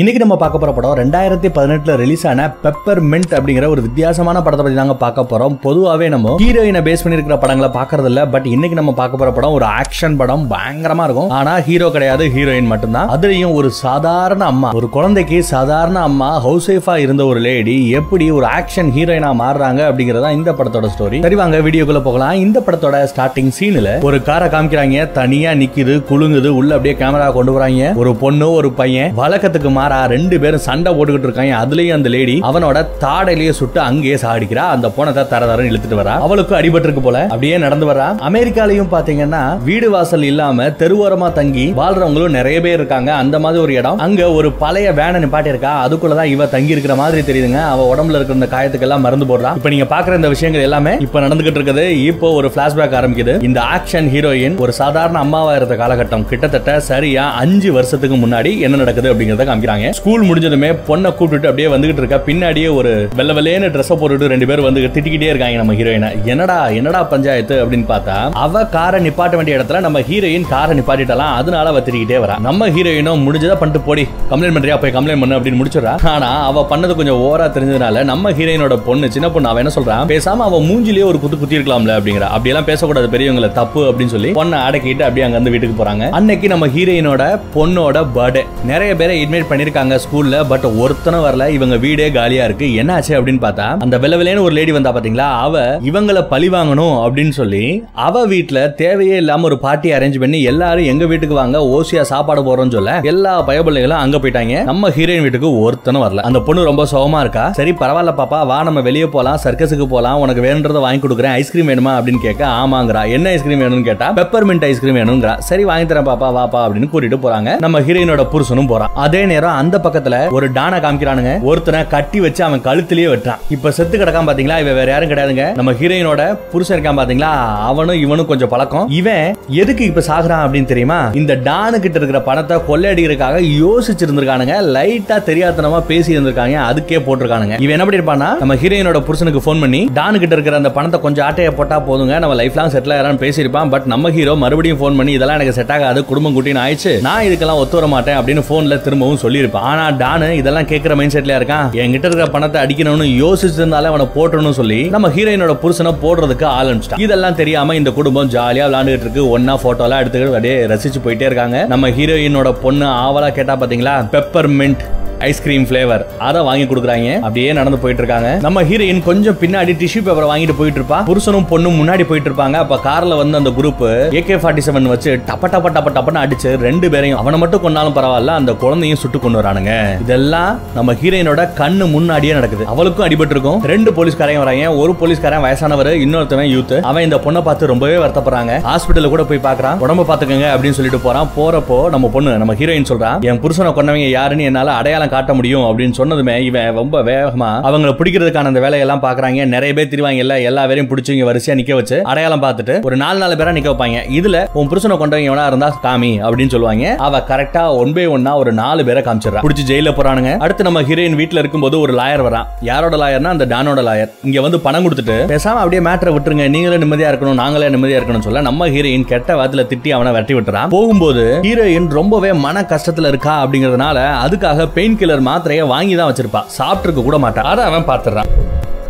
இன்னைக்கு 0.00 0.20
நம்ம 0.22 0.34
பார்க்க 0.40 0.60
போற 0.62 0.72
படம் 0.74 0.98
ரெண்டாயிரத்தி 1.00 1.48
பதினெட்டுல 1.54 1.92
ரிலீஸ் 2.00 2.22
ஆன 2.30 2.42
பெப்பர் 2.64 3.00
மின்ட் 3.12 3.32
அப்படிங்கிற 3.36 3.68
ஒரு 3.74 3.80
வித்தியாசமான 3.86 4.42
படத்தை 4.46 4.64
பத்தி 4.64 4.78
தாங்க 4.80 4.94
பார்க்க 5.00 5.22
போறோம். 5.30 5.54
பொதுவாகவே 5.64 6.06
நம்ம 6.14 6.34
ஹீரோயினை 6.42 6.80
பேஸ் 6.88 7.02
பண்ணிருக்கிற 7.04 7.36
படங்களை 7.44 7.68
பாக்குறது 7.76 8.08
இல்ல 8.10 8.22
பட் 8.34 8.46
இன்னைக்கு 8.54 8.76
நம்ம 8.80 8.92
பார்க்க 9.00 9.20
போற 9.20 9.30
படம் 9.38 9.54
ஒரு 9.56 9.66
ஆக்ஷன் 9.78 10.18
படம் 10.20 10.44
பயங்கரமா 10.52 11.06
இருக்கும். 11.08 11.32
ஆனா 11.38 11.54
ஹீரோ 11.68 11.88
கிடையாது 11.96 12.26
ஹீரோயின் 12.34 12.70
மட்டும்தான். 12.72 13.08
அதுலயும் 13.14 13.56
ஒரு 13.60 13.70
சாதாரண 13.80 14.44
அம்மா 14.52 14.70
ஒரு 14.80 14.90
குழந்தைக்கு 14.98 15.40
சாதாரண 15.52 15.98
அம்மா 16.10 16.28
ஹவுஸ் 16.46 16.68
ஒய்ஃபா 16.74 16.94
இருந்த 17.06 17.26
ஒரு 17.30 17.42
லேடி 17.48 17.76
எப்படி 18.02 18.28
ஒரு 18.38 18.48
ஆக்ஷன் 18.58 18.92
ஹீரோயினா 18.98 19.32
மாறுறாங்க 19.42 19.82
அப்படிங்கறதா 19.88 20.30
இந்த 20.38 20.54
படத்தோட 20.60 20.92
ஸ்டோரி 20.94 21.20
சரி 21.26 21.40
வாங்க 21.42 21.62
வீடியோக்குள்ள 21.68 22.04
போகலாம். 22.08 22.36
இந்த 22.44 22.64
படத்தோட 22.68 23.02
ஸ்டார்டிங் 23.14 23.52
சீன்ல 23.58 23.96
ஒரு 24.10 24.20
காரை 24.30 24.50
காமிக்கிறாங்க. 24.54 25.08
தனியா 25.20 25.56
நிக்குது 25.64 25.96
குலுங்குது 26.12 26.52
உள்ள 26.60 26.70
அப்படியே 26.78 26.96
கேமரா 27.02 27.28
கொண்டு 27.40 27.58
வராங்க. 27.58 27.92
ஒரு 28.04 28.14
பொண்ணு 28.24 28.52
ஒரு 28.60 28.72
பையன் 28.82 29.20
வழக்கத்துக்கு 29.22 29.76
மாற 29.80 29.86
ரெண்டு 29.88 30.40
பேரும் 30.40 30.60
சண்டை 30.60 30.94
போட்டுக்கிட்டு 30.94 31.28
இருக்காங்க. 31.30 31.54
அதுலயும் 31.64 31.92
அந்த 31.92 32.08
லேடி 32.08 32.40
அவனோட 32.42 32.86
தாடையிலேயே 33.00 33.50
சுட்டு 33.50 33.80
அங்கேயே 33.80 34.14
சாடிக்கிறா 34.14 34.64
அந்த 34.74 34.88
போனத்தை 34.88 35.28
தர 35.28 35.46
தரம் 35.46 35.68
இழுத்துட்டு 35.70 35.98
வரா. 36.00 36.14
அவளுக்கு 36.18 36.54
அடிபட்டிருக்கு 36.54 37.00
போல. 37.00 37.22
அப்படியே 37.22 37.58
நடந்து 37.58 37.86
வரா. 37.92 38.06
அமெரிக்காலையும் 38.28 38.90
பாத்தீங்கன்னா 38.92 39.62
வீடு 39.62 39.90
வாசல் 39.90 40.22
இல்லாம 40.22 40.66
தெருவோரமா 40.66 41.32
தங்கி 41.32 41.72
வாழ்றவங்களும் 41.76 42.28
நிறைய 42.28 42.60
பேர் 42.60 42.74
இருக்காங்க. 42.74 43.14
அந்த 43.14 43.38
மாதிரி 43.38 43.62
ஒரு 43.62 43.74
இடம். 43.74 43.98
அங்க 43.98 44.30
ஒரு 44.32 44.52
பழைய 44.52 44.92
வேனை 44.92 45.22
நிப்பாட்டி 45.22 45.46
இருக்கா 45.46 45.88
அதுக்குள்ளதான் 45.88 46.24
இவ 46.24 46.46
தங்கி 46.46 46.70
இருக்கிற 46.70 46.94
மாதிரி 46.94 47.32
தெரியுதுங்க. 47.32 47.62
அவ 47.68 47.94
உடம்புல 47.94 48.18
இருக்கிற 48.20 48.38
இந்த 48.38 48.48
காயத்துக்கெல்லாம் 48.56 49.00
மருந்து 49.00 49.26
போடுறான் 49.30 49.56
இப்ப 49.56 49.68
நீங்க 49.68 49.84
பாக்குற 49.94 50.14
இந்த 50.14 50.28
விஷயங்கள் 50.28 50.62
எல்லாமே 50.62 50.96
இப்ப 51.00 51.20
நடந்துகிட்டு 51.20 51.60
இருக்குது. 51.60 51.88
இப்போ 51.88 52.30
ஒரு 52.30 52.52
பிளாஷ்பேக் 52.56 52.96
ஆரம்பிக்குது. 53.00 53.42
இந்த 53.42 53.62
ஆக்ஷன் 53.76 54.08
ஹீரோயின் 54.14 54.58
ஒரு 54.58 54.72
சாதாரண 54.72 55.18
அம்மாவா 55.18 55.56
இருந்த 55.56 55.74
காலகட்டம் 55.74 56.26
கிட்டத்தட்ட 56.28 56.80
சரியா 56.80 57.30
அஞ்சு 57.32 57.72
வருஷத்துக்கு 57.72 58.16
முன்னாடி 58.16 58.58
என்ன 58.58 58.76
நடக்குது 58.76 59.14
அப்படிங்கறத 59.14 59.46
காமிக்கிறாங்க. 59.48 59.77
ஸ்கூல் 59.98 60.26
முடிஞ்சதுமே 60.28 60.70
பொண்ணை 60.88 61.10
கூப்பிட்டுட்டு 61.18 61.50
அப்படியே 61.50 61.68
வந்துகிட்டு 61.74 62.02
இருக்கா. 62.02 62.18
பின்னாடியே 62.26 62.68
ஒரு 62.74 62.92
வெள்ள 63.16 63.32
வெள்ளையன்னு 63.38 63.70
ட்ரெஸ் 63.74 63.92
போட்டுட்டு 64.00 64.32
ரெண்டு 64.34 64.46
பேரும் 64.46 64.66
வந்து 64.68 64.80
திட்டிக்கிட்டே 64.94 65.28
இருக்காங்க 65.32 65.56
நம்ம 65.56 65.74
ஹீரோயினை 65.80 66.10
என்னடா 66.24 66.58
என்னடா 66.78 67.02
பஞ்சாயத்து 67.12 67.56
அப்படின்னு 67.64 67.86
பார்த்தா 67.92 68.16
அவ 68.44 68.64
காரை 68.76 68.98
நிப்பாட்ட 69.06 69.34
வேண்டிய 69.38 69.56
இடத்துல 69.58 69.80
நம்ம 69.86 70.00
ஹீரோயின் 70.00 70.48
காரை 70.48 70.78
நிப்பாட்டிட்டலாம். 70.78 71.34
அதனால 71.40 71.68
அவ 71.68 71.80
திட்டிக்கிட்டே 71.80 72.18
வரா. 72.24 72.36
நம்ம 72.48 72.68
ஹீரோயினும் 72.68 73.24
முடிஞ்சதா 73.26 73.56
பண்ணிட்டு 73.62 73.84
போடி. 73.88 74.04
கம்ப்ளைண்ட் 74.30 74.56
பண்றியா? 74.58 74.76
போய் 74.82 74.94
கம்ப்ளைண்ட் 74.96 75.22
பண்ணு 75.22 75.38
அப்படின்னு 75.38 75.60
முடிச்சிடறா. 75.60 75.94
ஆனா 76.14 76.30
அவ 76.48 76.66
பண்ணது 76.70 76.94
கொஞ்சம் 76.94 77.20
ஓவரா 77.24 77.46
தெரிஞ்சதுனால 77.56 78.04
நம்ம 78.12 78.30
ஹீரோயினோட 78.30 78.76
பொண்ணு 78.86 79.12
சின்ன 79.12 79.30
பொண்ணு 79.30 79.48
அவ 79.48 79.62
என்ன 79.62 79.72
சொல்றான் 79.76 80.10
பேசாம 80.14 80.46
அவ 80.48 80.60
மூஞ்சிலேயே 80.68 81.04
ஒரு 81.04 81.20
குத்து 81.20 81.38
குத்தி 81.38 81.58
இருக்கலாம்ல 81.58 81.96
அப்படிங்கிற. 81.98 82.26
அப்படி 82.36 82.52
எல்லாம் 82.54 82.68
பேசக்கூடாது 82.70 83.18
பெரியவங்களை. 83.18 83.52
தப்பு 83.52 83.80
அப்படின்னு 83.90 84.14
சொல்லி 84.14 84.30
பொண்ணை 84.30 84.58
அடக்கிட்டு 84.68 85.04
அப்படியே 85.06 85.26
அங்க 85.26 85.36
வந்து 85.40 85.52
வீட்டுக்கு 85.54 85.78
போறாங்க. 85.80 86.10
அன்னைக்கு 86.18 86.48
நம்ம 86.48 86.66
ஹீரோயினோட 86.66 87.22
பொண்ணோட 87.54 88.06
பர்த்டே 88.16 88.42
நிறைய 88.72 88.90
பேரை 88.96 89.14
இன்வைட் 89.24 89.48
பண்ணி 89.48 89.57
பண்ணிருக்காங்க 89.58 89.96
ஸ்கூல்ல 90.04 90.36
பட் 90.48 90.66
ஒருத்தனும் 90.82 91.24
வரல. 91.26 91.48
இவங்க 91.48 91.76
வீடே 91.76 92.10
காலியா 92.10 92.44
இருக்கு. 92.44 92.66
என்னாச்சு 92.80 93.12
அப்படின்னு 93.18 93.40
பார்த்தா 93.44 93.66
அந்த 93.84 93.98
வெள்ள 93.98 94.40
ஒரு 94.40 94.54
லேடி 94.58 94.72
வந்தா 94.72 94.90
பாத்தீங்களா? 94.94 95.28
அவ 95.46 95.62
இவங்கள 95.90 96.18
பழி 96.32 96.48
வாங்கணும் 96.48 96.96
அப்படின்னு 97.04 97.34
சொல்லி 97.38 97.84
அவ 98.06 98.26
வீட்டுல 98.26 98.74
தேவையே 98.74 99.16
இல்லாம 99.16 99.44
ஒரு 99.44 99.58
பார்ட்டி 99.58 99.92
அரேஞ்ச் 99.92 100.18
பண்ணி 100.18 100.42
எல்லாரும் 100.42 100.84
எங்க 100.84 101.06
வீட்டுக்கு 101.06 101.34
வாங்க 101.34 101.58
ஓசியா 101.76 102.00
சாப்பாடு 102.00 102.42
போறோம்னு 102.48 102.74
சொல்ல 102.76 103.00
எல்லா 103.12 103.32
பயபிள்ளைகளும் 103.48 104.02
அங்க 104.04 104.16
போயிட்டாங்க. 104.16 104.62
நம்ம 104.70 104.88
ஹீரோயின் 104.88 105.24
வீட்டுக்கு 105.26 105.50
ஒருத்தனும் 105.64 106.04
வரல. 106.06 106.24
அந்த 106.28 106.40
பொண்ணு 106.40 106.64
ரொம்ப 106.64 106.86
சோகமா 106.92 107.20
இருக்கா? 107.20 107.50
சரி 107.52 107.70
பரவாயில்ல 107.70 108.14
பாப்பா 108.20 108.46
வா 108.46 108.62
நம்ம 108.62 108.80
வெளியே 108.80 109.06
போலாம் 109.06 109.38
சர்க்கஸுக்கு 109.44 109.86
போலாம் 109.94 110.20
உனக்கு 110.20 110.42
வேணுன்றதை 110.42 110.80
வாங்கி 110.86 111.06
கொடுக்குறேன். 111.06 111.36
ஐஸ்கிரீம் 111.42 111.68
வேணுமா? 111.68 111.94
அப்படின்னு 111.98 112.22
கேட்க 112.22 112.46
ஆமாங்கிறா. 112.46 113.10
என்ன 113.10 113.28
ஐஸ்கிரீம் 113.28 113.60
வேணும்னு 113.60 113.88
கேட்டா? 113.90 114.12
பெப்பர் 114.12 114.48
மின்ட் 114.50 114.64
ஐஸ்கிரீம் 114.70 114.96
வேணுங்கிறா 114.96 115.38
சரி 115.50 115.64
வாங்கி 115.64 115.94
தரேன் 115.94 116.08
பாப்பா 116.10 116.30
வாப்பா 116.38 116.62
அப்படின்னு 116.66 116.90
கூட்டிட்டு 116.94 117.20
போறாங்க. 117.24 117.58
நம்ம 117.58 117.80
ஹீரோயினோட 117.80 118.26
புருஷனும் 118.32 118.70
போறான். 118.72 118.90
அதே 118.94 119.24
நேரம் 119.24 119.47
அந்த 119.56 119.80
பக்கத்துல 119.82 120.30
ஒரு 120.30 120.50
டானை 120.50 120.78
காமிக்கிறானுங்க. 120.84 121.40
ஒருத்தனை 121.40 121.86
கட்டி 121.86 122.20
வச்சு 122.20 122.44
அவன் 122.44 122.64
கழுத்திலேயே 122.64 123.08
வெட்டான் 123.12 123.42
இப்ப 123.48 123.70
செத்து 123.70 123.98
கிடக்கான் 123.98 124.28
பாத்தீங்களா? 124.30 124.58
இவன் 124.60 124.78
வேற 124.80 124.90
யாரும் 124.90 125.10
கிடையாதுங்க. 125.10 125.54
நம்ம 125.54 125.72
ஹீரோயினோட 125.72 126.38
புருஷன் 126.52 126.78
இருக்கான் 126.78 126.98
பாத்தீங்களா? 127.00 127.30
அவனும் 127.70 128.00
இவனும் 128.00 128.26
கொஞ்சம் 128.26 128.48
பழக்கம். 128.48 128.88
இவன் 128.88 129.36
எதுக்கு 129.48 129.84
இப்ப 129.84 130.00
சாகுறான் 130.00 130.44
அப்படின்னு 130.44 130.64
தெரியுமா? 130.64 131.10
இந்த 131.14 131.34
டானு 131.34 131.78
கிட்ட 131.78 131.98
இருக்கிற 131.98 132.20
பணத்தை 132.20 132.58
கொள்ளையடிக்கிறதுக்காக 132.68 133.42
யோசிச்சிருந்திருக்கானுங்க. 133.64 134.56
லைட்டா 134.76 135.18
தெரியாதனமா 135.30 135.80
பேசி 135.80 136.16
இருந்திருக்காங்க 136.16 136.56
அதுக்கே 136.70 137.00
போட்டிருக்கானுங்க. 137.06 137.60
இவன் 137.60 137.76
என்ன 137.78 137.84
பண்ணிருப்பானா 137.84 138.30
நம்ம 138.38 138.54
ஹீரோயினோட 138.54 139.00
புருஷனுக்கு 139.00 139.40
போன் 139.40 139.60
பண்ணி 139.60 139.82
டானு 139.94 140.18
கிட்ட 140.22 140.34
இருக்கிற 140.34 140.56
அந்த 140.56 140.70
பணத்தை 140.70 141.00
கொஞ்சம் 141.00 141.26
ஆட்டையை 141.26 141.50
போட்டா 141.50 141.80
போதுங்க. 141.88 142.18
நம்ம 142.18 142.34
லைஃப் 142.34 142.56
லாங் 142.56 142.72
செட்டில் 142.74 142.94
ஆயிரம் 142.94 143.20
பேசியிருப்பான். 143.24 143.70
பட் 143.70 143.86
நம்ம 143.92 144.10
ஹீரோ 144.10 144.34
மறுபடியும் 144.44 144.78
போன் 144.82 144.96
பண்ணி 144.96 145.12
இதெல்லாம் 145.12 145.38
எனக்கு 145.38 145.56
செட் 145.58 145.72
ஆகாது 145.76 146.04
குடும்பம் 146.04 146.34
குட்டின்னு 146.36 146.62
ஆயிடுச்சு. 146.64 147.00
நான் 147.00 147.24
இதுக்கெல்லாம் 147.24 147.60
ஒத்து 147.62 147.76
வர 147.78 147.86
மாட்டேன் 147.94 148.18
அப்படின்னு 148.18 148.42
போன்ல 148.48 148.80
திரும்பவும் 148.82 149.20
சொல்லி 149.24 149.37
சொல்லியிருப்பான். 149.38 149.68
ஆனா 149.72 149.84
டானு 150.02 150.30
இதெல்லாம் 150.40 150.70
கேட்கற 150.72 150.94
மைண்ட் 151.00 151.16
செட்ல 151.16 151.38
இருக்கான். 151.40 151.66
என்கிட்ட 151.82 152.06
இருக்கிற 152.08 152.28
பணத்தை 152.36 152.62
அடிக்கணும்னு 152.64 153.08
யோசிச்சிருந்தாலே 153.24 153.90
அவனை 153.92 154.06
போட்டணும்னு 154.16 154.58
சொல்லி 154.60 154.80
நம்ம 154.96 155.08
ஹீரோயினோட 155.16 155.56
புருஷனை 155.64 155.94
போடுறதுக்கு 156.04 156.46
ஆரம்பிச்சிட்டான் 156.58 157.04
இதெல்லாம் 157.06 157.38
தெரியாம 157.42 157.76
இந்த 157.80 157.90
குடும்பம் 157.98 158.30
ஜாலியா 158.36 158.66
விளாண்டுகிட்டு 158.68 159.06
இருக்கு. 159.06 159.24
ஒன்னா 159.38 159.56
போட்டோ 159.64 159.84
எல்லாம் 159.86 160.00
எடுத்துக்கிட்டு 160.02 160.36
அப்படியே 160.38 160.56
ரசிச்சு 160.72 161.00
போயிட்டே 161.04 161.28
இருக்காங்க. 161.30 161.58
நம்ம 161.72 161.90
ஹீரோயினோட 161.98 162.52
பொண்ணு 162.62 162.86
ஆவலா 163.04 163.30
கேட்டா 163.38 163.56
பாத்தீங்களா? 163.62 163.96
பெப்பர்மெண்ட் 164.14 164.82
ஐஸ்கிரீம் 165.26 165.64
ஃபிளேவர் 165.68 166.02
அதை 166.26 166.40
வாங்கி 166.48 166.64
கொடுக்குறாங்க. 166.70 167.08
அப்படியே 167.26 167.52
நடந்து 167.58 167.78
போயிட்டு 167.82 168.02
இருக்காங்க 168.02 168.28
நம்ம 168.46 168.62
ஹீரோயின் 168.70 169.02
கொஞ்சம் 169.08 169.38
பின்னாடி 169.42 169.72
டிஷ்யூ 169.82 170.00
பேப்பர் 170.06 170.28
வாங்கிட்டு 170.30 170.56
போயிட்டு 170.58 170.80
இருப்பா 170.80 170.98
புருஷனும் 171.10 171.46
பொண்ணும் 171.52 171.78
முன்னாடி 171.80 172.04
போயிட்டு 172.10 172.30
இருப்பாங்க 172.30 172.56
அப்ப 172.64 172.78
கார்ல 172.86 173.16
வந்து 173.20 173.38
அந்த 173.40 173.50
குரூப் 173.58 173.84
ஏகே 174.20 174.36
ஃபார்ட்டி 174.42 174.64
செவன் 174.66 174.88
வச்சு 174.92 175.12
டப்ப 175.30 175.50
டப்ப 175.54 175.72
டப்ப 175.76 175.92
டப்பன்னு 175.96 176.22
அடிச்சு 176.24 176.50
ரெண்டு 176.66 176.88
பேரையும் 176.94 177.20
அவனை 177.22 177.38
மட்டும் 177.42 177.62
கொண்டாலும் 177.64 177.96
பரவாயில்ல 177.98 178.36
அந்த 178.40 178.52
குழந்தையும் 178.62 179.00
சுட்டு 179.02 179.20
கொண்டு 179.24 179.40
வரானுங்க 179.40 179.72
இதெல்லாம் 180.04 180.60
நம்ம 180.76 180.96
ஹீரோயினோட 181.02 181.44
கண்ணு 181.60 181.86
முன்னாடியே 181.96 182.32
நடக்குது. 182.38 182.66
அவளுக்கும் 182.74 183.06
அடிபட்டு 183.08 183.34
இருக்கும் 183.36 183.60
ரெண்டு 183.72 183.92
போலீஸ்காரையும் 183.98 184.42
வராங்க. 184.44 184.72
ஒரு 184.82 184.94
போலீஸ்காரன் 185.00 185.44
வயசானவர் 185.46 185.92
இன்னொருத்தவன் 186.04 186.50
யூத் 186.54 186.74
அவன் 186.90 187.06
இந்த 187.08 187.18
பொண்ணை 187.26 187.42
பார்த்து 187.48 187.70
ரொம்பவே 187.72 187.96
வருத்தப்படுறாங்க. 188.04 188.54
ஹாஸ்பிட்டல் 188.68 189.12
கூட 189.14 189.24
போய் 189.30 189.44
பாக்குறான் 189.48 189.78
உடம்ப 189.86 190.06
பாத்துக்கங்க 190.12 190.48
அப்படின்னு 190.54 190.78
சொல்லிட்டு 190.78 191.02
போறான். 191.06 191.28
போறப்போ 191.36 191.78
நம்ம 191.96 192.12
பொண்ணு 192.16 192.38
நம்ம 192.44 192.54
ஹீரோயின் 192.62 192.90
சொல்றான் 192.92 193.20
என் 193.30 193.42
புருஷனை 193.44 193.72
கொண்டவங்க 193.78 194.08
யாருன்னு 194.18 194.48
என்னால 194.50 194.72
அடையாளம் 194.80 195.07
காட்ட 195.14 195.34
முடியும் 195.38 195.66
அப்படின்னு 195.68 195.98
சொன்னதுமே 196.00 196.36
இவன் 196.48 196.74
ரொம்ப 196.80 197.02
வேகமா 197.10 197.50
அவங்கள 197.68 197.92
பிடிக்கிறதுக்கான 198.00 198.50
அந்த 198.52 198.60
வேலையெல்லாம் 198.66 199.04
பாக்குறாங்க 199.06 199.46
நிறைய 199.54 199.72
பேர் 199.78 199.92
திருவாங்க 199.94 200.24
இல்ல 200.24 200.34
எல்லா 200.50 200.62
பேரையும் 200.70 200.90
பிடிச்சி 200.90 201.16
இங்க 201.16 201.26
வரிசையா 201.30 201.56
நிக்க 201.60 201.74
வச்சு 201.80 201.96
அடையாளம் 202.12 202.42
பார்த்துட்டு 202.44 202.74
ஒரு 202.88 202.96
நாலு 203.02 203.18
நாலு 203.22 203.34
பேரா 203.40 203.52
நிக்க 203.56 203.70
வைப்பாங்க. 203.72 204.00
இதுல 204.18 204.38
உன் 204.58 204.68
புருஷனை 204.70 204.96
கொண்டவங்க 205.00 205.30
எவனா 205.30 205.46
இருந்தா 205.50 205.68
காமி 205.86 206.12
அப்படின்னு 206.26 206.54
சொல்லுவாங்க. 206.54 206.94
அவ 207.06 207.22
கரெக்டா 207.30 207.62
ஒன் 207.82 207.92
பை 207.96 208.04
ஒன்னா 208.14 208.32
ஒரு 208.42 208.52
நாலு 208.60 208.84
பேரை 208.88 209.02
காமிச்சிடறா. 209.08 209.42
பிடிச்சி 209.44 209.64
ஜெயில 209.70 209.92
போறானுங்க. 209.98 210.32
அடுத்து 210.44 210.66
நம்ம 210.68 210.82
ஹீரோயின் 210.90 211.18
வீட்டுல 211.20 211.42
இருக்கும்போது 211.42 211.76
ஒரு 211.84 211.94
லாயர் 212.00 212.24
வரான். 212.28 212.46
யாரோட 212.70 212.96
லாயர்னா 213.02 213.32
அந்த 213.36 213.46
டானோட 213.52 213.82
லாயர் 213.88 214.12
இங்க 214.28 214.40
வந்து 214.46 214.60
பணம் 214.66 214.86
கொடுத்துட்டு 214.86 215.16
பேசாம 215.34 215.62
அப்படியே 215.62 215.82
மேட்டரை 215.88 216.12
விட்டுருங்க. 216.16 216.46
நீங்களே 216.54 216.78
நிம்மதியா 216.84 217.10
இருக்கணும் 217.12 217.40
நாங்களே 217.42 217.70
நிம்மதியா 217.76 218.00
இருக்கணும் 218.00 218.26
சொல்ல 218.26 218.44
நம்ம 218.48 218.68
ஹீரோயின் 218.74 219.06
கெட்ட 219.12 219.36
வாத்துல 219.40 219.64
திட்டி 219.72 219.92
அவனை 219.98 220.12
வெட்டி 220.18 220.34
விட்டுறான். 220.34 220.68
போகும்போது 220.76 221.24
ஹீரோயின் 221.48 221.88
ரொம்பவே 221.98 222.32
மன 222.46 222.66
கஷ்டத்துல 222.74 223.12
இருக்கா 223.12 223.34
அப்படிங்கறதுனால 223.44 223.98
அதுக்காக 224.24 224.66
பெயின் 224.78 224.97
கில்லர் 224.98 225.26
மாத்திரையை 225.28 225.66
வாங்கி 225.66 225.94
தான் 225.94 226.12
வச்சிருப்பா. 226.12 226.42
சாப்பிட்டுருக்க 226.58 227.02
கூட 227.02 227.18
மாட்டான் 227.18 227.44
அதை 227.44 227.64
அவன் 227.64 227.88
பார்த்துறான் 227.90 228.30